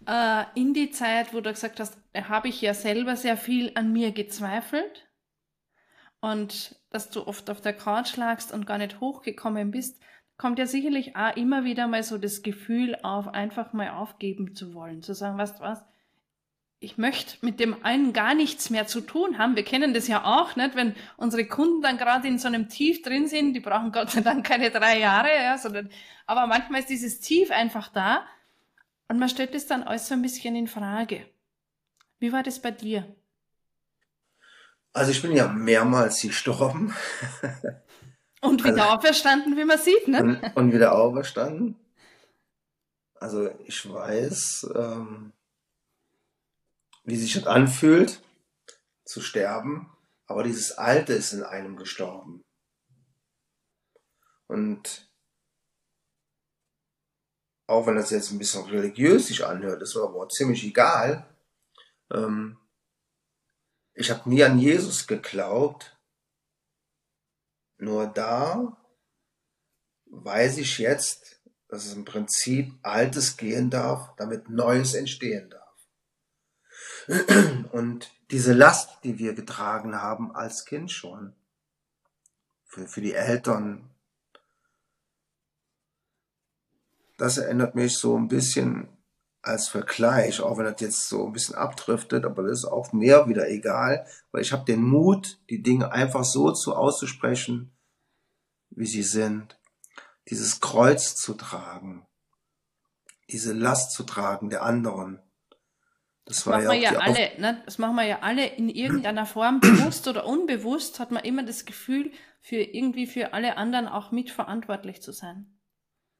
äh, 0.06 0.44
in 0.54 0.74
die 0.74 0.90
Zeit, 0.90 1.32
wo 1.32 1.40
du 1.40 1.50
gesagt 1.50 1.80
hast, 1.80 1.96
da 2.12 2.28
habe 2.28 2.48
ich 2.48 2.60
ja 2.60 2.74
selber 2.74 3.16
sehr 3.16 3.38
viel 3.38 3.72
an 3.76 3.94
mir 3.94 4.12
gezweifelt. 4.12 5.08
Und 6.20 6.78
dass 6.90 7.08
du 7.08 7.26
oft 7.26 7.48
auf 7.48 7.62
der 7.62 7.72
Couch 7.72 8.18
lagst 8.18 8.52
und 8.52 8.66
gar 8.66 8.76
nicht 8.76 9.00
hochgekommen 9.00 9.70
bist, 9.70 10.02
kommt 10.36 10.58
ja 10.58 10.66
sicherlich 10.66 11.16
auch 11.16 11.34
immer 11.34 11.64
wieder 11.64 11.86
mal 11.86 12.02
so 12.02 12.18
das 12.18 12.42
Gefühl 12.42 12.94
auf, 13.02 13.28
einfach 13.28 13.72
mal 13.72 13.88
aufgeben 13.88 14.54
zu 14.54 14.74
wollen, 14.74 15.00
zu 15.00 15.14
sagen, 15.14 15.38
weißt 15.38 15.60
du 15.60 15.62
was, 15.62 15.82
ich 16.84 16.98
möchte 16.98 17.36
mit 17.44 17.58
dem 17.60 17.82
einen 17.84 18.12
gar 18.12 18.34
nichts 18.34 18.70
mehr 18.70 18.86
zu 18.86 19.00
tun 19.00 19.38
haben. 19.38 19.56
Wir 19.56 19.64
kennen 19.64 19.94
das 19.94 20.06
ja 20.08 20.24
auch, 20.24 20.54
nicht? 20.56 20.76
Wenn 20.76 20.94
unsere 21.16 21.46
Kunden 21.46 21.82
dann 21.82 21.96
gerade 21.98 22.28
in 22.28 22.38
so 22.38 22.48
einem 22.48 22.68
Tief 22.68 23.02
drin 23.02 23.26
sind, 23.26 23.54
die 23.54 23.60
brauchen 23.60 23.90
Gott 23.92 24.10
sei 24.10 24.20
Dank 24.20 24.46
keine 24.46 24.70
drei 24.70 24.98
Jahre, 24.98 25.28
ja, 25.34 25.56
sondern, 25.58 25.90
aber 26.26 26.46
manchmal 26.46 26.80
ist 26.80 26.90
dieses 26.90 27.20
Tief 27.20 27.50
einfach 27.50 27.88
da 27.88 28.24
und 29.08 29.18
man 29.18 29.28
stellt 29.28 29.54
es 29.54 29.66
dann 29.66 29.82
alles 29.82 30.06
so 30.08 30.14
ein 30.14 30.22
bisschen 30.22 30.54
in 30.56 30.66
Frage. 30.68 31.26
Wie 32.18 32.32
war 32.32 32.42
das 32.42 32.60
bei 32.60 32.70
dir? 32.70 33.06
Also 34.92 35.10
ich 35.10 35.22
bin 35.22 35.32
ja 35.32 35.48
mehrmals 35.48 36.20
gestorben 36.22 36.94
Und 38.40 38.62
wieder 38.62 38.84
Also- 38.84 38.96
auferstanden, 38.98 39.56
wie 39.56 39.64
man 39.64 39.78
sieht, 39.78 40.06
ne? 40.06 40.22
und, 40.22 40.56
und 40.56 40.72
wieder 40.72 40.94
auferstanden. 40.94 41.76
Also 43.18 43.48
ich 43.66 43.90
weiß, 43.90 44.70
ähm, 44.76 45.32
wie 47.04 47.16
sich 47.16 47.34
das 47.34 47.46
anfühlt, 47.46 48.20
zu 49.04 49.20
sterben, 49.20 49.94
aber 50.26 50.42
dieses 50.42 50.72
Alte 50.72 51.12
ist 51.12 51.32
in 51.32 51.42
einem 51.42 51.76
gestorben. 51.76 52.42
Und 54.46 55.10
auch 57.66 57.86
wenn 57.86 57.96
das 57.96 58.10
jetzt 58.10 58.30
ein 58.30 58.38
bisschen 58.38 58.64
religiös 58.64 59.26
sich 59.26 59.44
anhört, 59.44 59.82
ist 59.82 59.94
mir 59.94 60.02
aber 60.02 60.28
ziemlich 60.28 60.64
egal. 60.64 61.26
Ähm, 62.12 62.58
ich 63.94 64.10
habe 64.10 64.28
nie 64.28 64.42
an 64.42 64.58
Jesus 64.58 65.06
geglaubt. 65.06 65.96
Nur 67.78 68.06
da 68.06 68.76
weiß 70.06 70.58
ich 70.58 70.78
jetzt, 70.78 71.42
dass 71.68 71.86
es 71.86 71.94
im 71.94 72.04
Prinzip 72.04 72.72
Altes 72.82 73.36
gehen 73.36 73.70
darf, 73.70 74.14
damit 74.16 74.48
Neues 74.48 74.94
entstehen 74.94 75.50
darf. 75.50 75.63
Und 77.72 78.10
diese 78.30 78.52
Last, 78.52 78.98
die 79.04 79.18
wir 79.18 79.34
getragen 79.34 80.00
haben 80.00 80.34
als 80.34 80.64
Kind 80.64 80.90
schon, 80.90 81.34
für, 82.64 82.88
für 82.88 83.00
die 83.00 83.14
Eltern. 83.14 83.90
Das 87.16 87.38
erinnert 87.38 87.74
mich 87.74 87.96
so 87.96 88.18
ein 88.18 88.28
bisschen 88.28 88.88
als 89.42 89.68
Vergleich, 89.68 90.40
auch 90.40 90.56
wenn 90.58 90.64
das 90.64 90.80
jetzt 90.80 91.08
so 91.08 91.26
ein 91.26 91.32
bisschen 91.32 91.54
abdriftet, 91.54 92.24
aber 92.24 92.42
das 92.42 92.60
ist 92.60 92.64
auch 92.64 92.92
mir 92.92 93.28
wieder 93.28 93.48
egal, 93.48 94.06
weil 94.32 94.42
ich 94.42 94.52
habe 94.52 94.64
den 94.64 94.82
Mut, 94.82 95.38
die 95.50 95.62
Dinge 95.62 95.92
einfach 95.92 96.24
so 96.24 96.50
zu 96.52 96.74
auszusprechen, 96.74 97.70
wie 98.70 98.86
sie 98.86 99.02
sind, 99.02 99.60
dieses 100.28 100.60
Kreuz 100.60 101.14
zu 101.14 101.34
tragen, 101.34 102.06
diese 103.30 103.52
Last 103.52 103.92
zu 103.92 104.02
tragen 104.04 104.48
der 104.48 104.62
anderen. 104.62 105.20
Das, 106.26 106.44
das 106.44 106.46
machen 106.46 106.70
wir 106.70 106.78
ja 106.78 106.98
alle, 106.98 107.30
ne? 107.38 107.62
Das 107.66 107.78
machen 107.78 107.96
wir 107.96 108.04
ja 108.04 108.20
alle 108.22 108.46
in 108.46 108.68
irgendeiner 108.68 109.26
Form, 109.26 109.60
bewusst 109.60 110.08
oder 110.08 110.26
unbewusst, 110.26 110.98
hat 110.98 111.10
man 111.10 111.22
immer 111.22 111.42
das 111.42 111.64
Gefühl, 111.66 112.12
für 112.40 112.56
irgendwie 112.56 113.06
für 113.06 113.32
alle 113.32 113.56
anderen 113.56 113.88
auch 113.88 114.10
mitverantwortlich 114.10 115.02
zu 115.02 115.12
sein. 115.12 115.46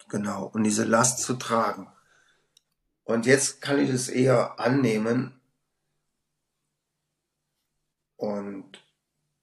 Genau, 0.08 0.46
und 0.46 0.64
diese 0.64 0.84
Last 0.84 1.20
zu 1.20 1.34
tragen. 1.34 1.88
Und 3.04 3.26
jetzt 3.26 3.60
kann 3.60 3.78
ich 3.78 3.90
es 3.90 4.08
eher 4.08 4.58
annehmen. 4.58 5.40
Und 8.16 8.82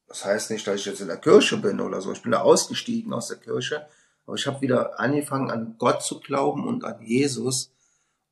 das 0.07 0.25
heißt 0.25 0.51
nicht, 0.51 0.65
dass 0.65 0.79
ich 0.79 0.85
jetzt 0.85 1.01
in 1.01 1.07
der 1.07 1.17
Kirche 1.17 1.57
bin 1.57 1.79
oder 1.79 2.01
so. 2.01 2.11
Ich 2.11 2.21
bin 2.21 2.31
da 2.31 2.41
ausgestiegen 2.41 3.13
aus 3.13 3.27
der 3.27 3.37
Kirche. 3.37 3.87
Aber 4.25 4.35
ich 4.35 4.47
habe 4.47 4.61
wieder 4.61 4.99
angefangen, 4.99 5.51
an 5.51 5.75
Gott 5.77 6.03
zu 6.03 6.19
glauben 6.19 6.67
und 6.67 6.83
an 6.83 7.01
Jesus. 7.01 7.71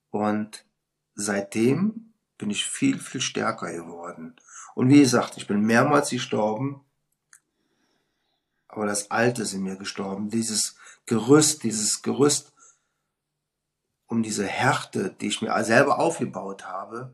Und 0.09 0.65
seitdem 1.13 2.08
bin 2.39 2.49
ich 2.49 2.65
viel, 2.65 2.97
viel 2.97 3.21
stärker 3.21 3.71
geworden. 3.71 4.35
Und 4.73 4.89
wie 4.89 5.01
gesagt, 5.01 5.37
ich 5.37 5.45
bin 5.45 5.61
mehrmals 5.61 6.09
gestorben. 6.09 6.81
Aber 8.67 8.87
das 8.87 9.11
Alte 9.11 9.43
ist 9.43 9.53
in 9.53 9.61
mir 9.61 9.75
gestorben. 9.75 10.29
Dieses 10.29 10.75
Gerüst, 11.05 11.63
dieses 11.63 12.01
Gerüst, 12.01 12.53
um 14.07 14.23
diese 14.23 14.47
Härte, 14.47 15.11
die 15.11 15.27
ich 15.27 15.41
mir 15.41 15.63
selber 15.63 15.99
aufgebaut 15.99 16.65
habe, 16.65 17.13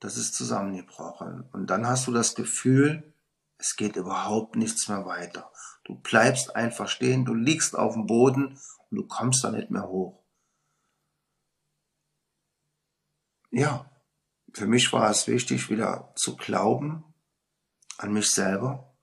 das 0.00 0.16
ist 0.16 0.34
zusammengebrochen. 0.34 1.48
Und 1.52 1.68
dann 1.68 1.86
hast 1.86 2.06
du 2.06 2.12
das 2.12 2.34
Gefühl, 2.34 3.12
es 3.58 3.76
geht 3.76 3.96
überhaupt 3.96 4.54
nichts 4.54 4.88
mehr 4.88 5.06
weiter. 5.06 5.50
Du 5.84 5.96
bleibst 5.96 6.54
einfach 6.54 6.88
stehen, 6.88 7.24
du 7.24 7.34
liegst 7.34 7.76
auf 7.76 7.94
dem 7.94 8.06
Boden 8.06 8.58
und 8.90 8.96
du 8.96 9.06
kommst 9.06 9.42
da 9.42 9.50
nicht 9.50 9.70
mehr 9.70 9.88
hoch. 9.88 10.22
Ja, 13.50 13.85
für 14.56 14.66
mich 14.66 14.90
war 14.90 15.10
es 15.10 15.26
wichtig, 15.26 15.68
wieder 15.68 16.14
zu 16.16 16.34
glauben 16.34 17.04
an 17.98 18.14
mich 18.14 18.30
selber. 18.30 18.96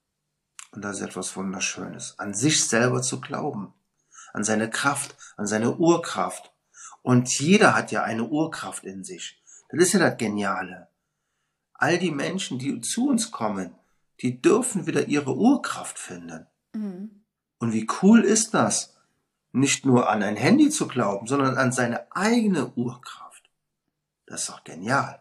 Und 0.72 0.84
das 0.84 0.98
ist 0.98 1.04
etwas 1.04 1.36
Wunderschönes. 1.36 2.18
An 2.18 2.34
sich 2.34 2.66
selber 2.68 3.04
zu 3.04 3.22
glauben. 3.22 3.72
An 4.34 4.44
seine 4.44 4.68
Kraft, 4.68 5.16
an 5.38 5.46
seine 5.46 5.76
Urkraft. 5.76 6.52
Und 7.04 7.38
jeder 7.38 7.76
hat 7.76 7.92
ja 7.92 8.02
eine 8.02 8.24
Urkraft 8.24 8.84
in 8.84 9.04
sich. 9.04 9.44
Das 9.70 9.80
ist 9.80 9.94
ja 9.94 10.00
das 10.00 10.18
Geniale. 10.18 10.88
All 11.76 12.00
die 12.00 12.10
Menschen, 12.10 12.58
die 12.58 12.82
zu 12.82 13.10
uns 13.10 13.30
kommen, 13.30 13.76
die 14.22 14.42
dürfen 14.42 14.88
wieder 14.88 15.08
ihre 15.08 15.36
Urkraft 15.36 16.00
finden. 16.00 16.48
Mhm. 16.74 17.26
Und 17.60 17.74
wie 17.74 17.88
cool 18.02 18.24
ist 18.24 18.56
das? 18.56 18.98
Nicht 19.52 19.86
nur 19.86 20.10
an 20.10 20.24
ein 20.24 20.36
Handy 20.36 20.72
zu 20.72 20.88
glauben, 20.88 21.28
sondern 21.28 21.58
an 21.58 21.72
seine 21.72 22.12
eigene 22.12 22.74
Urkraft. 22.74 23.52
Das 24.26 24.42
ist 24.42 24.50
doch 24.50 24.64
genial. 24.64 25.20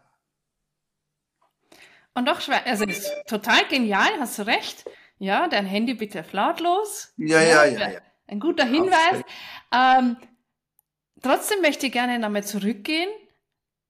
Und 2.15 2.27
doch, 2.27 2.41
also 2.65 2.85
ist 2.85 3.11
total 3.27 3.65
genial, 3.69 4.09
hast 4.19 4.37
du 4.39 4.43
recht. 4.43 4.85
Ja, 5.19 5.47
dein 5.47 5.65
Handy 5.65 5.93
bitte 5.93 6.19
auf 6.21 6.33
lautlos. 6.33 7.13
Ja, 7.17 7.41
ja, 7.41 7.65
ja. 7.65 7.91
ja, 7.91 7.99
Ein 8.27 8.39
guter 8.39 8.65
Hinweis. 8.65 9.23
Ähm, 9.71 10.17
Trotzdem 11.23 11.61
möchte 11.61 11.87
ich 11.87 11.93
gerne 11.93 12.19
nochmal 12.19 12.43
zurückgehen 12.43 13.09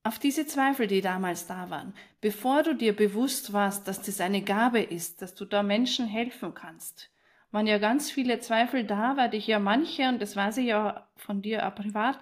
auf 0.04 0.20
diese 0.20 0.46
Zweifel, 0.46 0.86
die 0.86 1.00
damals 1.00 1.48
da 1.48 1.68
waren. 1.68 1.92
Bevor 2.20 2.62
du 2.62 2.74
dir 2.74 2.94
bewusst 2.94 3.52
warst, 3.52 3.88
dass 3.88 4.00
das 4.00 4.20
eine 4.20 4.42
Gabe 4.42 4.80
ist, 4.80 5.20
dass 5.20 5.34
du 5.34 5.44
da 5.44 5.64
Menschen 5.64 6.06
helfen 6.06 6.54
kannst, 6.54 7.10
waren 7.50 7.66
ja 7.66 7.78
ganz 7.78 8.10
viele 8.10 8.38
Zweifel 8.38 8.84
da, 8.84 9.16
weil 9.16 9.30
dich 9.30 9.48
ja 9.48 9.58
manche, 9.58 10.08
und 10.08 10.22
das 10.22 10.36
weiß 10.36 10.58
ich 10.58 10.66
ja 10.66 11.08
von 11.16 11.42
dir 11.42 11.66
auch 11.66 11.74
privat, 11.74 12.20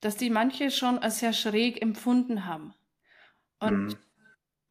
dass 0.00 0.16
die 0.16 0.30
manche 0.30 0.70
schon 0.70 0.98
als 0.98 1.20
sehr 1.20 1.32
schräg 1.32 1.80
empfunden 1.80 2.44
haben. 2.44 2.74
Und 3.58 3.86
mhm. 3.86 3.96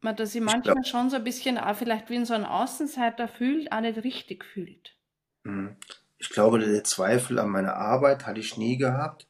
Dass 0.02 0.32
sie 0.32 0.40
manchmal 0.40 0.84
schon 0.84 1.10
so 1.10 1.16
ein 1.16 1.24
bisschen 1.24 1.58
auch 1.58 1.76
vielleicht 1.76 2.10
wie 2.10 2.16
in 2.16 2.24
so 2.24 2.34
ein 2.34 2.44
Außenseiter 2.44 3.28
fühlt, 3.28 3.70
auch 3.72 3.80
nicht 3.80 4.02
richtig 4.02 4.44
fühlt. 4.44 4.96
Mhm. 5.44 5.76
Ich 6.18 6.30
glaube, 6.30 6.58
der 6.58 6.84
Zweifel 6.84 7.38
an 7.38 7.50
meiner 7.50 7.76
Arbeit 7.76 8.26
hatte 8.26 8.40
ich 8.40 8.56
nie 8.56 8.76
gehabt 8.76 9.26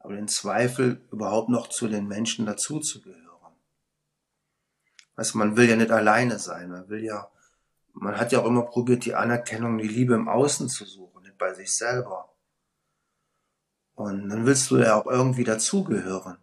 aber 0.00 0.16
den 0.16 0.28
Zweifel, 0.28 1.06
überhaupt 1.12 1.50
noch 1.50 1.68
zu 1.68 1.86
den 1.86 2.08
Menschen 2.08 2.46
dazuzugehören. 2.46 3.54
Weißt 5.14 5.34
du, 5.34 5.38
man 5.38 5.56
will 5.56 5.68
ja 5.68 5.76
nicht 5.76 5.90
alleine 5.90 6.38
sein, 6.38 6.70
man 6.70 6.88
will 6.88 7.04
ja, 7.04 7.30
man 7.92 8.18
hat 8.18 8.32
ja 8.32 8.40
auch 8.40 8.46
immer 8.46 8.62
probiert, 8.62 9.04
die 9.04 9.14
Anerkennung, 9.14 9.76
die 9.76 9.88
Liebe 9.88 10.14
im 10.14 10.28
Außen 10.28 10.68
zu 10.68 10.86
suchen, 10.86 11.22
nicht 11.22 11.36
bei 11.36 11.52
sich 11.52 11.76
selber. 11.76 12.32
Und 13.94 14.30
dann 14.30 14.46
willst 14.46 14.70
du 14.70 14.78
ja 14.78 14.94
auch 14.94 15.06
irgendwie 15.06 15.44
dazugehören. 15.44 16.38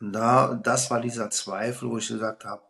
Und 0.00 0.12
da, 0.12 0.54
das 0.54 0.90
war 0.90 1.00
dieser 1.00 1.30
Zweifel, 1.30 1.88
wo 1.90 1.98
ich 1.98 2.08
gesagt 2.08 2.44
habe, 2.44 2.62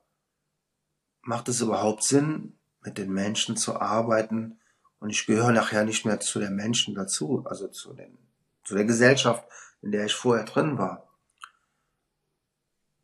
macht 1.22 1.48
es 1.48 1.60
überhaupt 1.60 2.04
Sinn, 2.04 2.58
mit 2.82 2.98
den 2.98 3.12
Menschen 3.12 3.56
zu 3.56 3.80
arbeiten? 3.80 4.60
Und 5.00 5.10
ich 5.10 5.26
gehöre 5.26 5.52
nachher 5.52 5.84
nicht 5.84 6.04
mehr 6.04 6.20
zu 6.20 6.38
den 6.38 6.54
Menschen 6.54 6.94
dazu, 6.94 7.44
also 7.46 7.68
zu 7.68 7.92
den 7.94 8.18
zu 8.64 8.74
der 8.74 8.84
Gesellschaft, 8.84 9.44
in 9.82 9.92
der 9.92 10.06
ich 10.06 10.14
vorher 10.14 10.44
drin 10.44 10.78
war. 10.78 11.08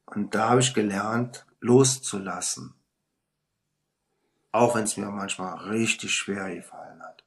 Und 0.07 0.35
da 0.35 0.50
habe 0.50 0.61
ich 0.61 0.75
gelernt, 0.75 1.47
loszulassen. 1.61 2.75
Auch 4.50 4.75
wenn 4.75 4.85
es 4.85 4.97
mir 4.97 5.11
manchmal 5.11 5.69
richtig 5.69 6.12
schwer 6.15 6.53
gefallen 6.53 7.00
hat. 7.03 7.25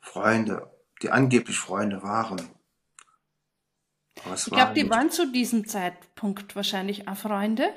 Freunde, 0.00 0.70
die 1.00 1.10
angeblich 1.10 1.58
Freunde 1.58 2.02
waren. 2.02 2.50
Ich 4.34 4.44
glaube, 4.46 4.74
die 4.74 4.88
waren 4.88 5.10
zu 5.10 5.30
diesem 5.30 5.66
Zeitpunkt 5.66 6.54
wahrscheinlich 6.56 7.08
auch 7.08 7.16
Freunde, 7.16 7.68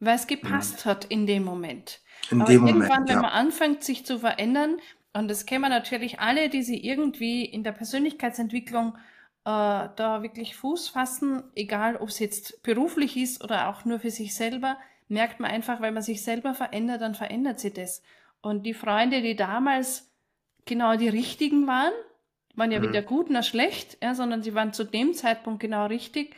weil 0.00 0.16
es 0.16 0.26
gepasst 0.26 0.84
mhm. 0.84 0.90
hat 0.90 1.04
in 1.04 1.26
dem 1.26 1.44
Moment. 1.44 2.00
In 2.30 2.40
Aber 2.40 2.50
dem 2.50 2.66
irgendwann, 2.66 2.88
Moment, 2.88 3.08
ja. 3.08 3.14
wenn 3.14 3.22
man 3.22 3.30
anfängt, 3.30 3.84
sich 3.84 4.04
zu 4.06 4.18
verändern, 4.18 4.78
und 5.12 5.28
das 5.28 5.46
kennen 5.46 5.62
wir 5.62 5.68
natürlich 5.68 6.20
alle, 6.20 6.48
die 6.48 6.62
sie 6.62 6.84
irgendwie 6.84 7.44
in 7.44 7.62
der 7.62 7.72
Persönlichkeitsentwicklung 7.72 8.96
äh, 9.44 9.88
da 9.96 10.22
wirklich 10.22 10.56
Fuß 10.56 10.88
fassen, 10.88 11.44
egal 11.54 11.96
ob 11.96 12.08
es 12.08 12.18
jetzt 12.18 12.62
beruflich 12.62 13.16
ist 13.16 13.42
oder 13.44 13.68
auch 13.68 13.84
nur 13.84 14.00
für 14.00 14.10
sich 14.10 14.34
selber, 14.34 14.78
merkt 15.08 15.38
man 15.38 15.50
einfach, 15.50 15.80
weil 15.80 15.92
man 15.92 16.02
sich 16.02 16.22
selber 16.22 16.54
verändert, 16.54 17.00
dann 17.00 17.14
verändert 17.14 17.60
sich 17.60 17.74
das. 17.74 18.02
Und 18.40 18.64
die 18.64 18.74
Freunde, 18.74 19.22
die 19.22 19.36
damals 19.36 20.10
genau 20.64 20.96
die 20.96 21.08
richtigen 21.08 21.66
waren, 21.66 21.92
waren 22.56 22.70
ja 22.70 22.78
mhm. 22.78 22.88
weder 22.88 23.02
gut 23.02 23.30
noch 23.30 23.42
schlecht, 23.42 23.98
ja, 24.02 24.14
sondern 24.14 24.42
sie 24.42 24.54
waren 24.54 24.72
zu 24.72 24.84
dem 24.84 25.14
Zeitpunkt 25.14 25.60
genau 25.60 25.86
richtig. 25.86 26.34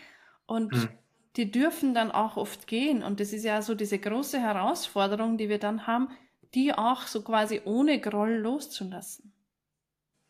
Und 0.47 0.73
mhm. 0.73 0.89
die 1.37 1.51
dürfen 1.51 1.95
dann 1.95 2.11
auch 2.11 2.37
oft 2.37 2.67
gehen. 2.67 3.03
Und 3.03 3.21
das 3.21 3.33
ist 3.33 3.45
ja 3.45 3.63
so 3.63 3.75
diese 3.75 3.99
große 3.99 4.41
Herausforderung, 4.41 5.39
die 5.39 5.49
wir 5.49 5.59
dann 5.59 5.87
haben, 5.87 6.09
die 6.55 6.73
auch 6.73 7.03
so 7.03 7.23
quasi 7.23 7.63
ohne 7.65 8.01
Groll 8.01 8.35
loszulassen. 8.35 9.33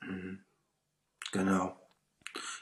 Mhm. 0.03 0.45
Genau. 1.33 1.77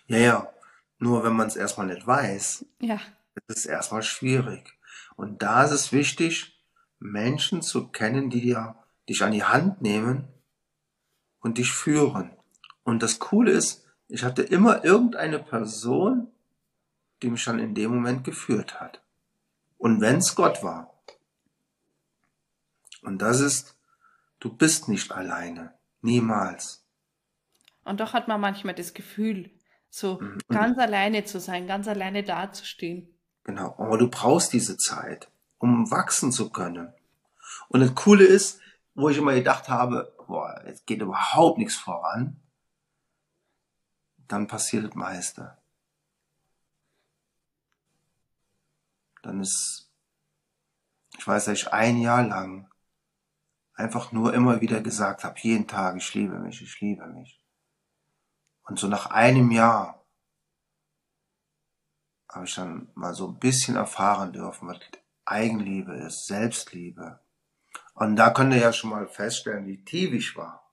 Ja, 0.06 0.18
ja. 0.18 0.52
Nur 0.98 1.24
wenn 1.24 1.34
man 1.34 1.48
es 1.48 1.56
erstmal 1.56 1.86
nicht 1.86 2.06
weiß, 2.06 2.66
ja. 2.80 3.00
ist 3.46 3.58
es 3.58 3.66
erstmal 3.66 4.02
schwierig. 4.02 4.78
Und 5.16 5.42
da 5.42 5.64
ist 5.64 5.70
es 5.70 5.92
wichtig, 5.92 6.62
Menschen 6.98 7.62
zu 7.62 7.88
kennen, 7.88 8.30
die 8.30 8.40
dir, 8.40 8.76
dich 9.08 9.22
an 9.22 9.32
die 9.32 9.44
Hand 9.44 9.82
nehmen 9.82 10.28
und 11.40 11.58
dich 11.58 11.72
führen. 11.72 12.30
Und 12.84 13.02
das 13.02 13.18
Coole 13.18 13.50
ist, 13.50 13.84
ich 14.08 14.22
hatte 14.22 14.42
immer 14.42 14.84
irgendeine 14.84 15.38
Person, 15.38 16.28
die 17.22 17.30
mich 17.30 17.44
dann 17.44 17.58
in 17.58 17.74
dem 17.74 17.94
Moment 17.94 18.24
geführt 18.24 18.80
hat. 18.80 19.02
Und 19.78 20.00
wenn 20.00 20.18
es 20.18 20.34
Gott 20.34 20.62
war, 20.62 20.94
und 23.02 23.20
das 23.20 23.40
ist, 23.40 23.76
du 24.40 24.54
bist 24.54 24.88
nicht 24.88 25.12
alleine. 25.12 25.74
Niemals. 26.00 26.84
Und 27.84 28.00
doch 28.00 28.12
hat 28.12 28.28
man 28.28 28.40
manchmal 28.40 28.74
das 28.74 28.94
Gefühl, 28.94 29.50
so 29.90 30.20
mhm. 30.20 30.38
ganz 30.48 30.78
alleine 30.78 31.24
zu 31.24 31.38
sein, 31.38 31.66
ganz 31.66 31.86
alleine 31.86 32.22
dazustehen. 32.22 33.08
Genau. 33.44 33.74
Aber 33.78 33.98
du 33.98 34.08
brauchst 34.08 34.52
diese 34.52 34.76
Zeit, 34.76 35.28
um 35.58 35.90
wachsen 35.90 36.32
zu 36.32 36.50
können. 36.50 36.92
Und 37.68 37.80
das 37.80 37.94
Coole 37.94 38.24
ist, 38.24 38.60
wo 38.94 39.08
ich 39.08 39.18
immer 39.18 39.34
gedacht 39.34 39.68
habe, 39.68 40.14
boah, 40.26 40.62
es 40.66 40.84
geht 40.86 41.02
überhaupt 41.02 41.58
nichts 41.58 41.76
voran, 41.76 42.40
dann 44.28 44.46
passiert 44.46 44.84
das 44.84 44.94
meiste. 44.94 45.58
Dann 49.22 49.40
ist, 49.40 49.90
ich 51.18 51.26
weiß 51.26 51.48
nicht, 51.48 51.72
ein 51.72 51.98
Jahr 51.98 52.22
lang 52.26 52.70
einfach 53.74 54.12
nur 54.12 54.34
immer 54.34 54.60
wieder 54.60 54.80
gesagt 54.80 55.24
habe, 55.24 55.38
jeden 55.40 55.66
Tag, 55.66 55.96
ich 55.96 56.14
liebe 56.14 56.38
mich, 56.38 56.62
ich 56.62 56.80
liebe 56.80 57.06
mich. 57.06 57.40
Und 58.64 58.78
so 58.78 58.86
nach 58.86 59.06
einem 59.06 59.50
Jahr 59.50 60.04
habe 62.30 62.46
ich 62.46 62.54
dann 62.54 62.90
mal 62.94 63.14
so 63.14 63.28
ein 63.28 63.38
bisschen 63.38 63.76
erfahren 63.76 64.32
dürfen, 64.32 64.68
was 64.68 64.80
Eigenliebe 65.24 65.94
ist, 65.94 66.26
Selbstliebe. 66.26 67.20
Und 67.94 68.16
da 68.16 68.30
könnt 68.30 68.52
ihr 68.52 68.60
ja 68.60 68.72
schon 68.72 68.90
mal 68.90 69.06
feststellen, 69.06 69.66
wie 69.66 69.84
tief 69.84 70.12
ich 70.12 70.36
war. 70.36 70.63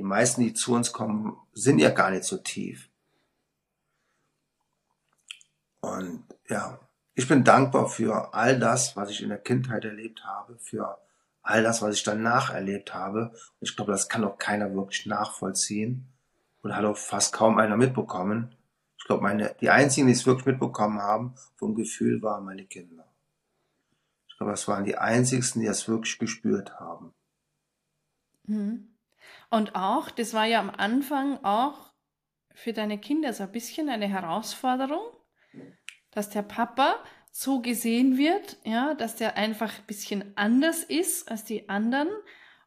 Die 0.00 0.06
meisten, 0.06 0.40
die 0.40 0.54
zu 0.54 0.72
uns 0.72 0.94
kommen, 0.94 1.36
sind 1.52 1.78
ja 1.78 1.90
gar 1.90 2.10
nicht 2.10 2.24
so 2.24 2.38
tief. 2.38 2.88
Und 5.82 6.24
ja, 6.48 6.80
ich 7.14 7.28
bin 7.28 7.44
dankbar 7.44 7.86
für 7.86 8.32
all 8.32 8.58
das, 8.58 8.96
was 8.96 9.10
ich 9.10 9.22
in 9.22 9.28
der 9.28 9.36
Kindheit 9.36 9.84
erlebt 9.84 10.24
habe, 10.24 10.56
für 10.58 10.96
all 11.42 11.62
das, 11.62 11.82
was 11.82 11.96
ich 11.96 12.02
danach 12.02 12.48
erlebt 12.48 12.94
habe. 12.94 13.34
Ich 13.60 13.76
glaube, 13.76 13.92
das 13.92 14.08
kann 14.08 14.24
auch 14.24 14.38
keiner 14.38 14.74
wirklich 14.74 15.04
nachvollziehen 15.04 16.06
und 16.62 16.74
hat 16.74 16.86
auch 16.86 16.96
fast 16.96 17.34
kaum 17.34 17.58
einer 17.58 17.76
mitbekommen. 17.76 18.56
Ich 18.96 19.04
glaube, 19.04 19.22
meine, 19.22 19.54
die 19.60 19.68
einzigen, 19.68 20.06
die 20.06 20.14
es 20.14 20.24
wirklich 20.24 20.46
mitbekommen 20.46 20.98
haben, 21.02 21.34
vom 21.56 21.74
Gefühl 21.74 22.22
waren 22.22 22.46
meine 22.46 22.64
Kinder. 22.64 23.04
Ich 24.28 24.38
glaube, 24.38 24.52
das 24.52 24.66
waren 24.66 24.86
die 24.86 24.96
einzigsten, 24.96 25.60
die 25.60 25.68
das 25.68 25.88
wirklich 25.88 26.18
gespürt 26.18 26.80
haben. 26.80 27.12
Mhm. 28.46 28.90
Und 29.50 29.74
auch, 29.74 30.10
das 30.10 30.32
war 30.32 30.46
ja 30.46 30.60
am 30.60 30.70
Anfang 30.70 31.44
auch 31.44 31.92
für 32.54 32.72
deine 32.72 32.98
Kinder 32.98 33.32
so 33.32 33.42
ein 33.42 33.52
bisschen 33.52 33.88
eine 33.88 34.08
Herausforderung, 34.08 35.04
dass 36.12 36.30
der 36.30 36.42
Papa 36.42 37.02
so 37.32 37.60
gesehen 37.60 38.16
wird, 38.16 38.58
ja, 38.64 38.94
dass 38.94 39.16
der 39.16 39.36
einfach 39.36 39.78
ein 39.78 39.86
bisschen 39.86 40.36
anders 40.36 40.82
ist 40.82 41.30
als 41.30 41.44
die 41.44 41.68
anderen. 41.68 42.08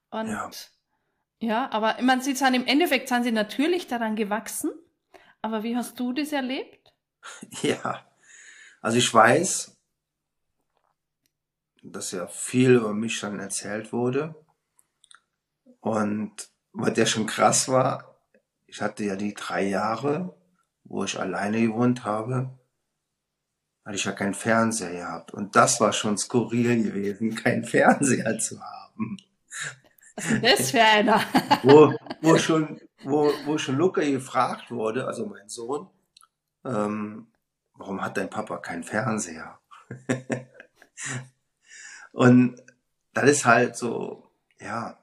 Und 0.10 0.30
ja, 0.30 0.50
ja 1.40 1.72
aber 1.72 2.02
man 2.02 2.22
sieht 2.22 2.42
dann 2.42 2.54
im 2.54 2.66
Endeffekt 2.66 3.08
sind 3.08 3.24
sie 3.24 3.32
natürlich 3.32 3.88
daran 3.88 4.16
gewachsen. 4.16 4.72
Aber 5.42 5.64
wie 5.64 5.76
hast 5.76 6.00
du 6.00 6.14
das 6.14 6.32
erlebt? 6.32 6.94
Ja, 7.62 8.06
also 8.82 8.98
ich 8.98 9.14
weiß, 9.14 9.78
dass 11.84 12.12
ja 12.12 12.28
viel 12.28 12.76
über 12.76 12.94
mich 12.94 13.16
schon 13.18 13.40
erzählt 13.40 13.94
wurde. 13.94 14.36
Und 15.80 16.53
was 16.74 16.98
ja 16.98 17.06
schon 17.06 17.26
krass 17.26 17.70
war, 17.70 18.18
ich 18.68 18.82
hatte 18.82 19.04
ja 19.04 19.16
die 19.16 19.34
drei 19.34 19.64
Jahre, 19.64 20.36
wo 20.84 21.04
ich 21.04 21.20
alleine 21.20 21.62
gewohnt 21.62 22.04
habe 22.04 22.50
weil 23.84 23.96
ich 23.96 24.06
ja 24.06 24.12
keinen 24.12 24.34
Fernseher 24.34 24.92
gehabt. 24.92 25.34
Und 25.34 25.56
das 25.56 25.80
war 25.82 25.94
schon 25.94 26.18
skurril 26.18 26.84
gewesen, 26.84 27.36
keinen 27.44 27.66
Fernseher 27.66 28.38
zu 28.40 28.60
haben. 28.62 29.18
Was 30.16 30.32
ist 30.32 30.44
das 30.44 30.72
für 30.72 30.82
einer? 30.84 31.22
wo, 31.64 31.94
wo 32.22 32.38
schon, 32.38 32.80
wo, 33.04 33.32
wo 33.46 33.58
schon 33.58 33.78
Luca 33.78 34.02
gefragt 34.02 34.70
wurde, 34.72 35.08
also 35.08 35.26
mein 35.26 35.50
Sohn, 35.50 35.90
ähm, 36.64 37.28
warum 37.74 38.02
hat 38.02 38.18
dein 38.18 38.30
Papa 38.30 38.58
keinen 38.58 38.84
Fernseher? 38.84 39.60
Und 42.12 42.62
das 43.14 43.30
ist 43.30 43.46
halt 43.46 43.76
so, 43.76 44.30
ja, 44.60 45.00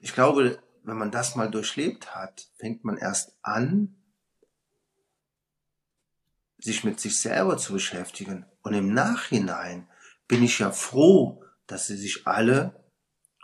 ich 0.00 0.14
glaube, 0.14 0.58
wenn 0.82 0.96
man 0.96 1.10
das 1.10 1.36
mal 1.36 1.50
durchlebt 1.50 2.14
hat, 2.14 2.48
fängt 2.56 2.84
man 2.84 2.96
erst 2.96 3.36
an, 3.42 3.96
sich 6.58 6.84
mit 6.84 7.00
sich 7.00 7.20
selber 7.20 7.56
zu 7.56 7.72
beschäftigen. 7.72 8.46
Und 8.62 8.74
im 8.74 8.92
Nachhinein 8.92 9.88
bin 10.26 10.42
ich 10.42 10.58
ja 10.58 10.72
froh, 10.72 11.44
dass 11.66 11.86
sie 11.86 11.96
sich 11.96 12.26
alle 12.26 12.84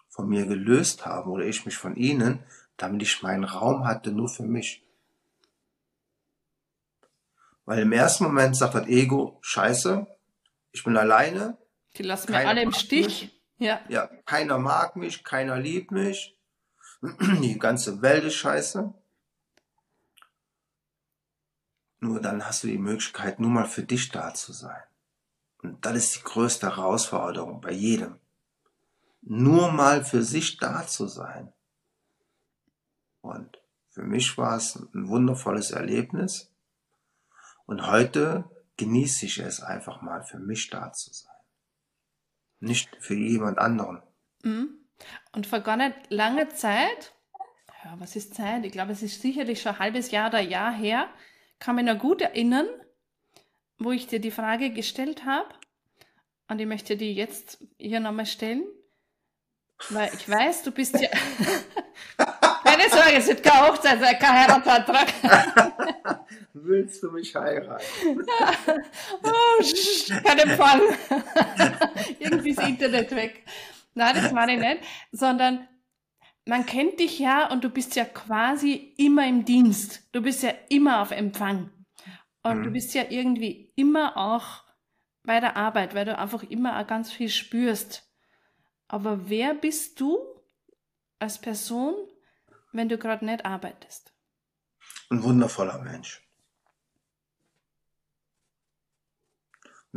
von 0.08 0.28
mir 0.28 0.46
gelöst 0.46 1.06
haben 1.06 1.30
oder 1.30 1.44
ich 1.44 1.66
mich 1.66 1.76
von 1.76 1.96
ihnen, 1.96 2.42
damit 2.76 3.02
ich 3.02 3.22
meinen 3.22 3.44
Raum 3.44 3.86
hatte 3.86 4.12
nur 4.12 4.28
für 4.28 4.42
mich. 4.42 4.82
Weil 7.64 7.80
im 7.80 7.92
ersten 7.92 8.24
Moment 8.24 8.56
sagt 8.56 8.74
das 8.74 8.86
Ego, 8.86 9.38
scheiße, 9.42 10.06
ich 10.72 10.84
bin 10.84 10.96
alleine. 10.96 11.58
Die 11.96 12.02
lassen 12.02 12.30
mir 12.30 12.46
alle 12.46 12.62
im 12.62 12.72
Stich. 12.72 13.32
Ja. 13.58 13.80
ja, 13.88 14.06
keiner 14.26 14.58
mag 14.58 14.96
mich, 14.96 15.24
keiner 15.24 15.58
liebt 15.58 15.90
mich. 15.90 16.35
Die 17.42 17.58
ganze 17.58 18.02
Welt 18.02 18.24
ist 18.24 18.34
scheiße. 18.34 18.92
Nur 22.00 22.20
dann 22.20 22.44
hast 22.44 22.62
du 22.62 22.68
die 22.68 22.78
Möglichkeit, 22.78 23.40
nur 23.40 23.50
mal 23.50 23.66
für 23.66 23.82
dich 23.82 24.10
da 24.10 24.34
zu 24.34 24.52
sein. 24.52 24.82
Und 25.62 25.84
das 25.84 25.96
ist 25.96 26.16
die 26.16 26.22
größte 26.22 26.76
Herausforderung 26.76 27.60
bei 27.60 27.72
jedem. 27.72 28.20
Nur 29.22 29.72
mal 29.72 30.04
für 30.04 30.22
sich 30.22 30.58
da 30.58 30.86
zu 30.86 31.08
sein. 31.08 31.52
Und 33.22 33.58
für 33.90 34.02
mich 34.02 34.36
war 34.38 34.56
es 34.56 34.76
ein 34.76 35.08
wundervolles 35.08 35.70
Erlebnis. 35.70 36.52
Und 37.64 37.86
heute 37.86 38.44
genieße 38.76 39.26
ich 39.26 39.38
es 39.38 39.60
einfach 39.60 40.02
mal 40.02 40.22
für 40.22 40.38
mich 40.38 40.70
da 40.70 40.92
zu 40.92 41.12
sein. 41.12 41.34
Nicht 42.60 42.96
für 43.00 43.14
jemand 43.14 43.58
anderen. 43.58 44.02
Mhm. 44.42 44.85
Und 45.32 45.46
vor 45.46 45.60
gar 45.60 45.76
nicht 45.76 45.94
lange 46.08 46.48
Zeit, 46.48 47.12
ja, 47.84 47.94
was 47.98 48.16
ist 48.16 48.34
Zeit? 48.34 48.64
Ich 48.64 48.72
glaube, 48.72 48.92
es 48.92 49.02
ist 49.02 49.22
sicherlich 49.22 49.60
schon 49.60 49.72
ein 49.72 49.78
halbes 49.78 50.10
Jahr 50.10 50.28
oder 50.28 50.40
Jahr 50.40 50.72
her, 50.72 51.08
kann 51.58 51.76
mich 51.76 51.84
noch 51.84 51.98
gut 51.98 52.20
erinnern, 52.20 52.66
wo 53.78 53.92
ich 53.92 54.06
dir 54.06 54.20
die 54.20 54.30
Frage 54.30 54.70
gestellt 54.70 55.24
habe. 55.24 55.48
Und 56.48 56.60
ich 56.60 56.66
möchte 56.66 56.96
die 56.96 57.12
jetzt 57.12 57.58
hier 57.78 58.00
nochmal 58.00 58.26
stellen. 58.26 58.64
Weil 59.90 60.10
ich 60.14 60.28
weiß, 60.28 60.62
du 60.62 60.70
bist 60.70 60.98
ja. 60.98 61.08
Keine 62.64 62.90
Sorge, 62.90 63.16
es 63.16 63.28
wird 63.28 63.42
keine 63.42 63.68
Hochzeit 63.68 64.00
sein, 64.00 64.18
kein 64.18 64.32
Heiratsantrag. 64.32 65.06
Willst 66.52 67.02
du 67.02 67.12
mich 67.12 67.34
heiraten? 67.34 67.84
oh, 69.22 69.62
kein 70.24 70.38
Empfang. 70.38 70.80
Irgendwie 72.18 72.50
ist 72.50 72.60
Internet 72.60 73.14
weg. 73.14 73.44
Nein, 73.96 74.14
das 74.14 74.30
meine 74.30 74.54
ich 74.54 74.60
nicht. 74.60 74.82
Sondern 75.10 75.66
man 76.46 76.66
kennt 76.66 77.00
dich 77.00 77.18
ja 77.18 77.50
und 77.50 77.64
du 77.64 77.70
bist 77.70 77.96
ja 77.96 78.04
quasi 78.04 78.94
immer 78.98 79.26
im 79.26 79.44
Dienst. 79.44 80.08
Du 80.12 80.22
bist 80.22 80.42
ja 80.42 80.52
immer 80.68 81.02
auf 81.02 81.10
Empfang. 81.10 81.70
Und 82.42 82.58
mhm. 82.58 82.62
du 82.62 82.70
bist 82.70 82.94
ja 82.94 83.04
irgendwie 83.08 83.72
immer 83.74 84.16
auch 84.16 84.64
bei 85.24 85.40
der 85.40 85.56
Arbeit, 85.56 85.94
weil 85.94 86.04
du 86.04 86.16
einfach 86.16 86.44
immer 86.44 86.84
ganz 86.84 87.10
viel 87.10 87.30
spürst. 87.30 88.08
Aber 88.86 89.28
wer 89.28 89.54
bist 89.54 89.98
du 89.98 90.18
als 91.18 91.40
Person, 91.40 91.94
wenn 92.72 92.88
du 92.88 92.98
gerade 92.98 93.24
nicht 93.24 93.44
arbeitest? 93.44 94.12
Ein 95.10 95.22
wundervoller 95.22 95.78
Mensch. 95.78 96.25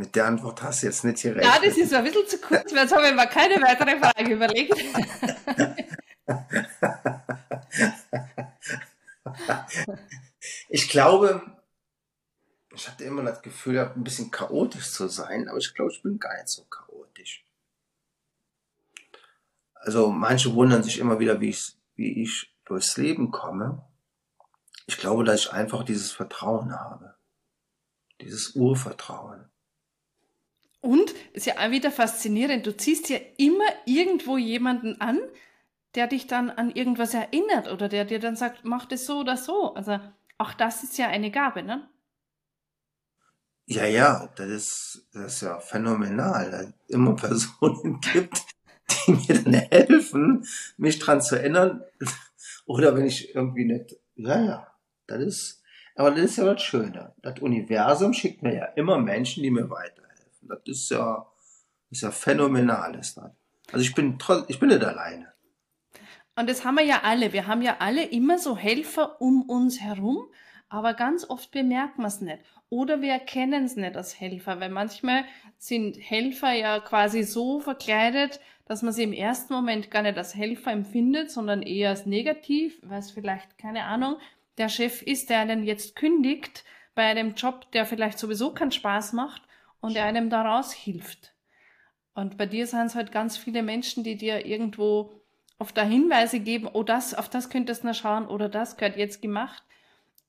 Mit 0.00 0.16
der 0.16 0.24
Antwort 0.24 0.62
hast 0.62 0.82
du 0.82 0.86
jetzt 0.86 1.04
nicht 1.04 1.22
gerechnet. 1.22 1.44
Ja, 1.44 1.60
das 1.62 1.76
ist 1.76 1.92
ein 1.92 2.02
bisschen 2.02 2.26
zu 2.26 2.38
kurz, 2.38 2.72
weil 2.72 2.84
jetzt 2.84 2.96
habe 2.96 3.06
ich 3.06 3.14
mir 3.14 3.26
keine 3.26 3.56
weitere 3.60 3.98
Frage 3.98 4.32
überlegt. 4.32 4.74
ich 10.70 10.88
glaube, 10.88 11.42
ich 12.72 12.88
hatte 12.88 13.04
immer 13.04 13.22
das 13.24 13.42
Gefühl, 13.42 13.78
ein 13.78 14.02
bisschen 14.02 14.30
chaotisch 14.30 14.90
zu 14.90 15.06
sein, 15.06 15.50
aber 15.50 15.58
ich 15.58 15.74
glaube, 15.74 15.92
ich 15.92 16.02
bin 16.02 16.18
gar 16.18 16.34
nicht 16.34 16.48
so 16.48 16.64
chaotisch. 16.64 17.44
Also 19.74 20.10
manche 20.10 20.54
wundern 20.54 20.82
sich 20.82 20.98
immer 20.98 21.18
wieder, 21.18 21.42
wie 21.42 21.50
ich, 21.50 21.76
wie 21.96 22.22
ich 22.22 22.56
durchs 22.64 22.96
Leben 22.96 23.30
komme. 23.30 23.84
Ich 24.86 24.96
glaube, 24.96 25.24
dass 25.24 25.40
ich 25.40 25.52
einfach 25.52 25.84
dieses 25.84 26.10
Vertrauen 26.10 26.72
habe. 26.72 27.16
Dieses 28.22 28.56
Urvertrauen. 28.56 29.50
Und 30.80 31.14
ist 31.32 31.46
ja 31.46 31.54
auch 31.58 31.70
wieder 31.70 31.90
faszinierend. 31.90 32.66
Du 32.66 32.76
ziehst 32.76 33.08
ja 33.10 33.18
immer 33.36 33.66
irgendwo 33.84 34.38
jemanden 34.38 35.00
an, 35.00 35.18
der 35.94 36.06
dich 36.06 36.26
dann 36.26 36.50
an 36.50 36.70
irgendwas 36.70 37.14
erinnert 37.14 37.70
oder 37.70 37.88
der 37.88 38.04
dir 38.04 38.18
dann 38.18 38.36
sagt, 38.36 38.64
mach 38.64 38.86
das 38.86 39.06
so 39.06 39.20
oder 39.20 39.36
so. 39.36 39.74
Also 39.74 39.98
auch 40.38 40.54
das 40.54 40.82
ist 40.82 40.96
ja 40.96 41.08
eine 41.08 41.30
Gabe, 41.30 41.62
ne? 41.62 41.88
Ja, 43.66 43.84
ja, 43.84 44.28
das 44.34 44.48
ist, 44.48 45.08
das 45.12 45.34
ist 45.34 45.42
ja 45.42 45.60
phänomenal, 45.60 46.50
dass 46.50 46.66
es 46.66 46.74
immer 46.88 47.14
Personen 47.16 48.00
gibt, 48.00 48.42
die 48.90 49.12
mir 49.12 49.42
dann 49.42 49.54
helfen, 49.54 50.46
mich 50.76 50.98
dran 50.98 51.20
zu 51.20 51.36
erinnern. 51.36 51.84
Oder 52.66 52.96
wenn 52.96 53.06
ich 53.06 53.34
irgendwie 53.34 53.64
nicht, 53.64 53.96
ja, 54.16 54.40
ja, 54.42 54.66
das 55.06 55.22
ist, 55.22 55.62
aber 55.94 56.10
das 56.10 56.20
ist 56.20 56.36
ja 56.38 56.44
das 56.44 56.62
Schöne. 56.62 57.14
Das 57.22 57.38
Universum 57.40 58.12
schickt 58.12 58.42
mir 58.42 58.54
ja 58.54 58.64
immer 58.76 58.98
Menschen, 58.98 59.42
die 59.42 59.50
mir 59.50 59.70
weiterhelfen. 59.70 60.09
Das 60.50 60.60
ist 60.66 60.90
ja, 60.90 61.26
ist 61.90 62.02
ja 62.02 62.10
phänomenal, 62.10 62.94
ist 62.96 63.16
das. 63.16 63.30
Also 63.72 63.84
ich 63.84 63.94
bin, 63.94 64.18
ich 64.48 64.58
bin 64.58 64.68
nicht 64.68 64.84
alleine. 64.84 65.32
Und 66.36 66.48
das 66.48 66.64
haben 66.64 66.76
wir 66.76 66.84
ja 66.84 67.02
alle. 67.02 67.32
Wir 67.32 67.46
haben 67.46 67.62
ja 67.62 67.76
alle 67.80 68.04
immer 68.04 68.38
so 68.38 68.56
Helfer 68.56 69.20
um 69.20 69.42
uns 69.42 69.80
herum, 69.80 70.26
aber 70.68 70.94
ganz 70.94 71.28
oft 71.28 71.50
bemerken 71.50 72.02
wir 72.02 72.08
es 72.08 72.20
nicht. 72.20 72.40
Oder 72.68 73.02
wir 73.02 73.12
erkennen 73.12 73.64
es 73.64 73.76
nicht 73.76 73.96
als 73.96 74.18
Helfer, 74.18 74.60
weil 74.60 74.70
manchmal 74.70 75.24
sind 75.58 75.96
Helfer 75.96 76.52
ja 76.52 76.78
quasi 76.80 77.24
so 77.24 77.60
verkleidet, 77.60 78.40
dass 78.64 78.82
man 78.82 78.92
sie 78.92 79.02
im 79.02 79.12
ersten 79.12 79.52
Moment 79.52 79.90
gar 79.90 80.02
nicht 80.02 80.16
als 80.16 80.36
Helfer 80.36 80.70
empfindet, 80.70 81.30
sondern 81.30 81.62
eher 81.62 81.90
als 81.90 82.06
negativ, 82.06 82.78
weil 82.82 83.00
es 83.00 83.10
vielleicht, 83.10 83.58
keine 83.58 83.84
Ahnung, 83.84 84.16
der 84.58 84.68
Chef 84.68 85.02
ist, 85.02 85.30
der 85.30 85.40
einen 85.40 85.64
jetzt 85.64 85.96
kündigt 85.96 86.64
bei 86.94 87.02
einem 87.02 87.34
Job, 87.34 87.70
der 87.72 87.84
vielleicht 87.84 88.18
sowieso 88.18 88.54
keinen 88.54 88.72
Spaß 88.72 89.12
macht 89.12 89.42
und 89.80 89.94
der 89.94 90.04
einem 90.04 90.30
daraus 90.30 90.72
hilft. 90.72 91.34
Und 92.14 92.36
bei 92.36 92.46
dir 92.46 92.66
sind 92.66 92.86
es 92.86 92.94
halt 92.94 93.12
ganz 93.12 93.36
viele 93.36 93.62
Menschen, 93.62 94.04
die 94.04 94.16
dir 94.16 94.44
irgendwo 94.44 95.20
oft 95.58 95.76
da 95.76 95.82
Hinweise 95.82 96.40
geben, 96.40 96.68
oh, 96.72 96.82
das, 96.82 97.14
auf 97.14 97.28
das 97.28 97.50
könntest 97.50 97.82
du 97.82 97.88
noch 97.88 97.94
schauen 97.94 98.26
oder 98.26 98.48
das 98.48 98.76
gehört 98.76 98.96
jetzt 98.96 99.22
gemacht. 99.22 99.62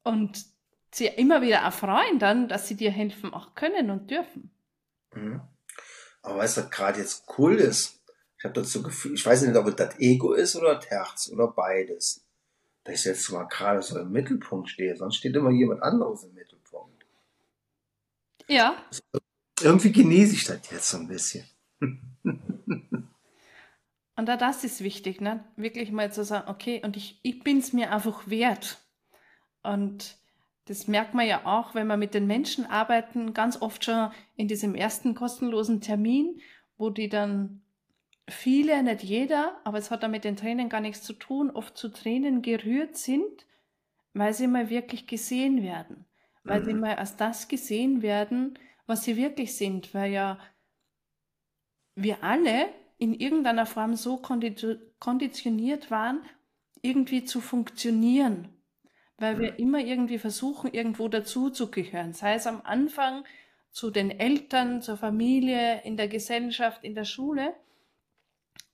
Und 0.04 0.46
sie 0.92 1.08
immer 1.08 1.42
wieder 1.42 1.58
erfreuen 1.58 2.20
dann, 2.20 2.48
dass 2.48 2.68
sie 2.68 2.76
dir 2.76 2.92
helfen 2.92 3.34
auch 3.34 3.56
können 3.56 3.90
und 3.90 4.12
dürfen. 4.12 4.52
Mhm. 5.14 5.42
Aber 6.22 6.38
weißt 6.38 6.58
du, 6.58 6.70
gerade 6.70 7.00
jetzt 7.00 7.26
cool 7.38 7.56
ist? 7.56 8.02
Ich 8.38 8.44
habe 8.44 8.54
dazu 8.54 8.84
Gefühl, 8.84 9.14
ich 9.14 9.26
weiß 9.26 9.44
nicht, 9.44 9.56
ob 9.56 9.68
es 9.68 9.76
das 9.76 10.00
Ego 10.00 10.34
ist 10.34 10.56
oder 10.56 10.76
das 10.76 10.90
Herz 10.90 11.30
oder 11.32 11.48
beides. 11.48 12.26
Dass 12.84 12.96
ich 12.96 13.06
jetzt 13.06 13.30
mal 13.32 13.44
gerade 13.44 13.82
so 13.82 14.00
im 14.00 14.12
Mittelpunkt 14.12 14.70
stehe, 14.70 14.96
sonst 14.96 15.18
steht 15.18 15.36
immer 15.36 15.52
jemand 15.52 15.84
anderes 15.84 16.24
im 16.24 16.34
Mittelpunkt. 16.34 17.06
Ja. 18.48 18.76
Irgendwie 19.64 19.92
genieße 19.92 20.34
ich 20.34 20.44
das 20.44 20.60
jetzt 20.72 20.90
so 20.90 20.98
ein 20.98 21.08
bisschen. 21.08 21.46
Und 24.16 24.28
da 24.28 24.38
das 24.38 24.64
ist 24.64 24.84
wichtig, 24.84 25.22
ne? 25.22 25.44
Wirklich 25.56 25.92
mal 25.92 26.12
zu 26.12 26.24
sagen, 26.24 26.50
okay, 26.50 26.82
und 26.84 26.96
ich, 26.98 27.20
ich 27.24 27.44
bin 27.44 27.58
es 27.58 27.74
mir 27.74 27.92
einfach 27.92 28.30
wert. 28.30 28.80
Und 29.64 30.18
das 30.66 30.88
merkt 30.88 31.14
man 31.14 31.28
ja 31.28 31.46
auch, 31.46 31.74
wenn 31.76 31.88
wir 31.88 31.98
mit 31.98 32.14
den 32.14 32.28
Menschen 32.28 32.66
arbeiten, 32.66 33.34
ganz 33.34 33.62
oft 33.62 33.84
schon 33.84 34.12
in 34.36 34.48
diesem 34.48 34.76
ersten 34.76 35.16
kostenlosen 35.16 35.82
Termin, 35.82 36.40
wo 36.78 36.90
die 36.90 37.10
dann 37.10 37.62
viele, 38.28 38.82
nicht 38.84 39.04
jeder, 39.04 39.60
aber 39.64 39.78
es 39.78 39.92
hat 39.92 40.04
da 40.04 40.08
mit 40.08 40.24
den 40.24 40.38
Tränen 40.38 40.70
gar 40.70 40.82
nichts 40.82 41.04
zu 41.04 41.14
tun, 41.14 41.50
oft 41.50 41.78
zu 41.78 41.90
Tränen 41.90 42.42
gerührt 42.42 42.98
sind, 42.98 43.46
weil 44.14 44.34
sie 44.34 44.48
mal 44.48 44.70
wirklich 44.70 45.08
gesehen 45.08 45.64
werden. 45.64 46.06
Weil 46.44 46.62
mhm. 46.62 46.66
sie 46.66 46.74
mal 46.74 46.96
als 46.96 47.18
das 47.18 47.48
gesehen 47.48 48.02
werden, 48.02 48.58
was 48.88 49.04
sie 49.04 49.18
wirklich 49.18 49.56
sind. 49.56 49.94
Weil 49.94 50.12
ja 50.12 50.40
wir 51.96 52.24
alle 52.24 52.70
in 52.98 53.14
irgendeiner 53.14 53.66
Form 53.66 53.96
so 53.96 54.18
konditioniert 54.18 55.92
waren, 55.92 56.22
irgendwie 56.82 57.24
zu 57.24 57.42
funktionieren, 57.42 58.50
weil 59.18 59.40
wir 59.40 59.60
immer 59.60 59.80
irgendwie 59.80 60.20
versuchen, 60.20 60.72
irgendwo 60.72 61.08
dazuzugehören, 61.08 62.14
sei 62.14 62.36
es 62.36 62.48
am 62.48 62.62
Anfang 62.64 63.24
zu 63.72 63.90
den 63.90 64.12
Eltern, 64.12 64.82
zur 64.82 64.98
Familie, 64.98 65.82
in 65.84 65.98
der 65.98 66.08
Gesellschaft, 66.08 66.84
in 66.84 66.96
der 66.96 67.06
Schule 67.06 67.56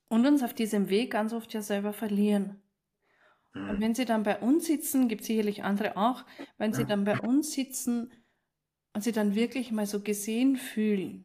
und 0.08 0.26
uns 0.26 0.44
auf 0.44 0.54
diesem 0.54 0.90
Weg 0.90 1.12
ganz 1.12 1.34
oft 1.34 1.54
ja 1.54 1.62
selber 1.62 1.94
verlieren. 1.94 2.62
Und 3.54 3.78
mhm. 3.78 3.82
wenn 3.82 3.96
sie 3.96 4.06
dann 4.06 4.24
bei 4.24 4.40
uns 4.40 4.66
sitzen, 4.66 5.08
gibt 5.08 5.22
es 5.22 5.28
sicherlich 5.28 5.64
andere 5.64 5.98
auch, 5.98 6.26
wenn 6.58 6.74
sie 6.74 6.86
dann 6.86 7.04
bei 7.04 7.20
uns 7.20 7.52
sitzen 7.52 8.12
und 8.98 9.04
sie 9.04 9.12
dann 9.12 9.36
wirklich 9.36 9.72
mal 9.72 9.86
so 9.86 10.00
gesehen 10.00 10.56
fühlen, 10.58 11.24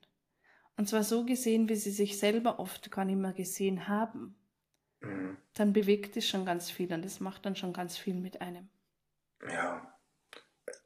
und 0.76 0.90
zwar 0.90 1.02
so 1.02 1.24
gesehen, 1.24 1.70
wie 1.70 1.74
sie 1.74 1.90
sich 1.90 2.18
selber 2.18 2.58
oft 2.58 2.90
gar 2.90 3.06
nicht 3.06 3.16
mehr 3.16 3.32
gesehen 3.32 3.88
haben. 3.88 4.36
Mhm. 5.00 5.38
Dann 5.54 5.72
bewegt 5.72 6.18
es 6.18 6.28
schon 6.28 6.44
ganz 6.44 6.70
viel 6.70 6.92
und 6.92 7.02
es 7.02 7.20
macht 7.20 7.46
dann 7.46 7.56
schon 7.56 7.72
ganz 7.72 7.96
viel 7.96 8.12
mit 8.12 8.42
einem. 8.42 8.68
Ja. 9.48 9.90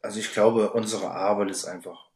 Also 0.01 0.21
ich 0.21 0.33
glaube, 0.33 0.75
unsere 0.75 1.11
Arbeit 1.11 1.51
ist 1.51 1.65
einfach, 1.65 2.09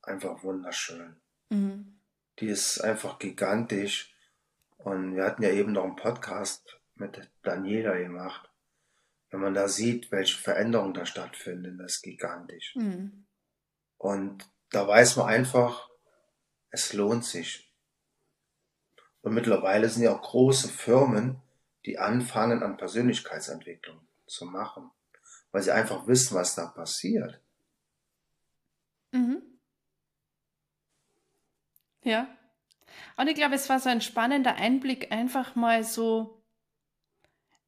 einfach 0.00 0.42
wunderschön. 0.42 1.16
Mhm. 1.50 2.00
Die 2.38 2.46
ist 2.46 2.80
einfach 2.80 3.18
gigantisch. 3.18 4.16
Und 4.78 5.16
wir 5.16 5.24
hatten 5.24 5.42
ja 5.42 5.50
eben 5.50 5.72
noch 5.72 5.84
einen 5.84 5.96
Podcast 5.96 6.80
mit 6.94 7.30
Daniela 7.42 7.98
gemacht. 7.98 8.50
Wenn 9.28 9.40
man 9.40 9.52
da 9.52 9.68
sieht, 9.68 10.10
welche 10.10 10.38
Veränderungen 10.38 10.94
da 10.94 11.04
stattfinden, 11.04 11.76
das 11.76 11.96
ist 11.96 12.02
gigantisch. 12.02 12.74
Mhm. 12.74 13.26
Und 14.04 14.46
da 14.68 14.86
weiß 14.86 15.16
man 15.16 15.28
einfach, 15.28 15.88
es 16.68 16.92
lohnt 16.92 17.24
sich. 17.24 17.74
Und 19.22 19.32
mittlerweile 19.32 19.88
sind 19.88 20.02
ja 20.02 20.14
auch 20.14 20.20
große 20.20 20.68
Firmen, 20.68 21.40
die 21.86 21.98
anfangen 21.98 22.62
an 22.62 22.76
Persönlichkeitsentwicklung 22.76 24.06
zu 24.26 24.44
machen, 24.44 24.90
weil 25.52 25.62
sie 25.62 25.72
einfach 25.72 26.06
wissen, 26.06 26.34
was 26.36 26.54
da 26.54 26.66
passiert. 26.66 27.40
Mhm. 29.12 29.40
Ja. 32.02 32.28
Und 33.16 33.28
ich 33.28 33.36
glaube, 33.36 33.54
es 33.54 33.70
war 33.70 33.80
so 33.80 33.88
ein 33.88 34.02
spannender 34.02 34.56
Einblick, 34.56 35.12
einfach 35.12 35.54
mal 35.54 35.82
so 35.82 36.44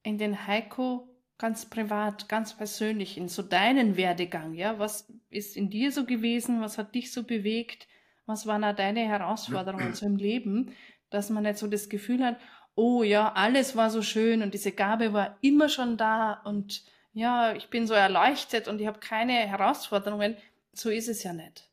in 0.03 0.19
den 0.19 0.47
Heiko 0.47 1.16
ganz 1.39 1.67
privat, 1.67 2.29
ganz 2.29 2.57
persönlich, 2.57 3.19
in 3.19 3.29
so 3.29 3.43
deinen 3.43 3.97
Werdegang. 3.97 4.55
Ja, 4.55 4.79
was 4.79 5.13
ist 5.31 5.57
in 5.57 5.71
dir 5.71 5.93
so 5.93 6.05
gewesen? 6.05 6.61
Was 6.61 6.79
hat 6.79 6.95
dich 6.95 7.13
so 7.13 7.23
bewegt? 7.25 7.87
Was 8.27 8.47
waren 8.47 8.63
da 8.63 8.73
deine 8.73 9.01
Herausforderungen 9.07 9.95
so 9.95 10.07
im 10.07 10.17
Leben, 10.17 10.73
dass 11.11 11.31
man 11.31 11.45
nicht 11.45 11.59
so 11.59 11.67
das 11.67 11.89
Gefühl 11.89 12.25
hat, 12.25 12.39
oh 12.75 13.03
ja, 13.03 13.33
alles 13.33 13.77
war 13.77 13.91
so 13.91 14.03
schön 14.03 14.43
und 14.43 14.55
diese 14.55 14.73
Gabe 14.73 15.13
war 15.13 15.39
immer 15.41 15.69
schon 15.69 15.97
da 15.97 16.35
und 16.45 16.85
ja, 17.13 17.55
ich 17.55 17.71
bin 17.71 17.87
so 17.87 17.95
erleuchtet 17.95 18.69
und 18.69 18.81
ich 18.81 18.87
habe 18.87 19.01
keine 19.01 19.33
Herausforderungen. 19.33 20.37
So 20.73 20.91
ist 20.91 21.09
es 21.09 21.23
ja 21.23 21.33
nicht. 21.33 21.71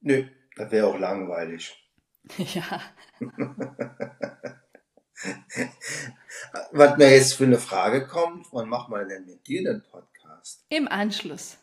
Nö, 0.00 0.26
das 0.56 0.70
wäre 0.72 0.86
auch 0.88 0.98
langweilig. 0.98 1.84
Ja. 2.36 2.82
Was 6.72 6.96
mir 6.96 7.10
jetzt 7.10 7.34
für 7.34 7.44
eine 7.44 7.58
Frage 7.58 8.06
kommt, 8.06 8.46
wann 8.52 8.68
macht 8.68 8.88
man 8.88 9.08
denn 9.08 9.26
mit 9.26 9.46
dir 9.46 9.64
den 9.64 9.82
Podcast? 9.82 10.64
Im 10.68 10.88
Anschluss. 10.88 11.58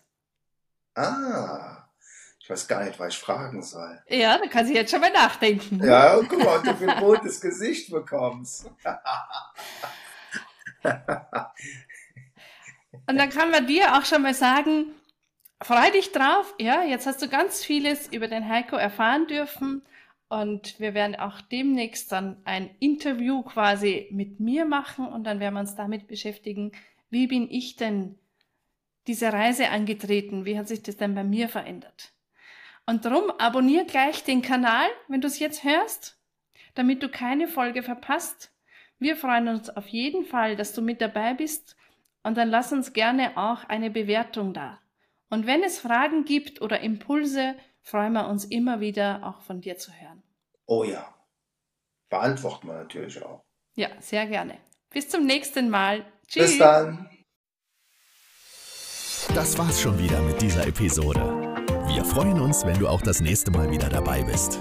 Ah, 0.96 1.88
ich 2.40 2.50
weiß 2.50 2.68
gar 2.68 2.84
nicht, 2.84 3.00
was 3.00 3.14
ich 3.14 3.20
fragen 3.20 3.64
soll. 3.64 4.00
Ja, 4.08 4.38
da 4.38 4.48
kann 4.48 4.68
sie 4.68 4.76
jetzt 4.76 4.92
schon 4.92 5.02
mal 5.02 5.12
nachdenken. 5.12 5.84
Ja, 5.84 6.20
guck 6.30 6.44
mal, 6.44 6.62
du 6.62 6.76
für 6.76 6.92
ein 6.92 7.04
rotes 7.04 7.42
Gesicht 7.42 7.90
bekommst. 7.90 8.70
Und 13.08 13.18
dann 13.18 13.30
kann 13.30 13.52
man 13.52 13.68
dir 13.68 13.96
auch 13.96 14.06
schon 14.06 14.22
mal 14.22 14.34
sagen, 14.34 14.94
freu 15.62 15.92
dich 15.92 16.12
drauf. 16.12 16.54
Ja, 16.60 16.84
jetzt 16.84 17.08
hast 17.08 17.22
du 17.22 17.30
ganz 17.30 17.64
vieles 17.64 18.08
über 18.08 18.28
den 18.28 18.48
Heiko 18.48 18.76
erfahren 18.76 19.28
dürfen. 19.28 19.84
Und 20.28 20.80
wir 20.80 20.94
werden 20.94 21.16
auch 21.16 21.42
demnächst 21.42 22.12
dann 22.12 22.38
ein 22.46 22.70
Interview 22.80 23.44
quasi 23.44 24.08
mit 24.12 24.40
mir 24.40 24.66
machen 24.66 25.08
und 25.08 25.24
dann 25.24 25.40
werden 25.40 25.54
wir 25.54 25.62
uns 25.62 25.76
damit 25.76 26.08
beschäftigen, 26.08 26.72
wie 27.10 27.28
bin 27.28 27.50
ich 27.50 27.76
denn 27.76 28.18
diese 29.08 29.32
Reise 29.32 29.70
angetreten? 29.70 30.46
Wie 30.46 30.58
hat 30.58 30.68
sich 30.68 30.82
das 30.82 30.98
denn 30.98 31.14
bei 31.14 31.24
mir 31.24 31.48
verändert? 31.48 32.12
Und 32.88 33.06
darum 33.06 33.32
abonnier 33.40 33.86
gleich 33.86 34.24
den 34.24 34.42
Kanal, 34.42 34.88
wenn 35.08 35.22
du 35.22 35.28
es 35.28 35.40
jetzt 35.40 35.64
hörst, 35.64 36.20
damit 36.74 37.02
du 37.04 37.10
keine 37.10 37.48
Folge 37.48 37.84
verpasst. 37.84 38.52
Wir 39.00 39.16
freuen 39.16 39.48
uns 39.48 39.70
auf 39.70 39.88
jeden 39.88 40.26
Fall, 40.26 40.56
dass 40.56 40.74
du 40.74 40.82
mit 40.82 41.02
dabei 41.02 41.34
bist 41.34 41.76
und 42.24 42.38
dann 42.38 42.50
lass 42.50 42.72
uns 42.72 42.94
gerne 42.94 43.38
auch 43.38 43.64
eine 43.66 43.90
Bewertung 43.90 44.54
da. 44.54 44.80
Und 45.30 45.48
wenn 45.48 45.64
es 45.64 45.80
Fragen 45.80 46.26
gibt 46.26 46.62
oder 46.62 46.80
Impulse, 46.82 47.56
freuen 47.86 48.14
wir 48.14 48.28
uns 48.28 48.46
immer 48.46 48.80
wieder 48.80 49.22
auch 49.24 49.42
von 49.42 49.62
dir 49.62 49.78
zu 49.78 49.92
hören. 49.94 50.24
Oh 50.66 50.84
ja, 50.84 51.14
beantworten 52.10 52.68
wir 52.68 52.74
natürlich 52.74 53.24
auch. 53.24 53.42
Ja, 53.76 53.90
sehr 54.02 54.26
gerne. 54.26 54.58
Bis 54.90 55.10
zum 55.10 55.26
nächsten 55.26 55.70
Mal. 55.70 56.06
Tschüss. 56.28 56.52
Bis 56.52 56.58
dann. 56.58 57.10
Das 59.34 59.58
war's 59.58 59.82
schon 59.82 59.98
wieder 60.00 60.22
mit 60.22 60.42
dieser 60.42 60.66
Episode. 60.66 61.20
Wir 61.88 62.06
freuen 62.06 62.40
uns, 62.40 62.66
wenn 62.66 62.80
du 62.80 62.88
auch 62.88 63.02
das 63.02 63.20
nächste 63.20 63.52
Mal 63.52 63.70
wieder 63.70 63.90
dabei 63.90 64.24
bist. 64.24 64.60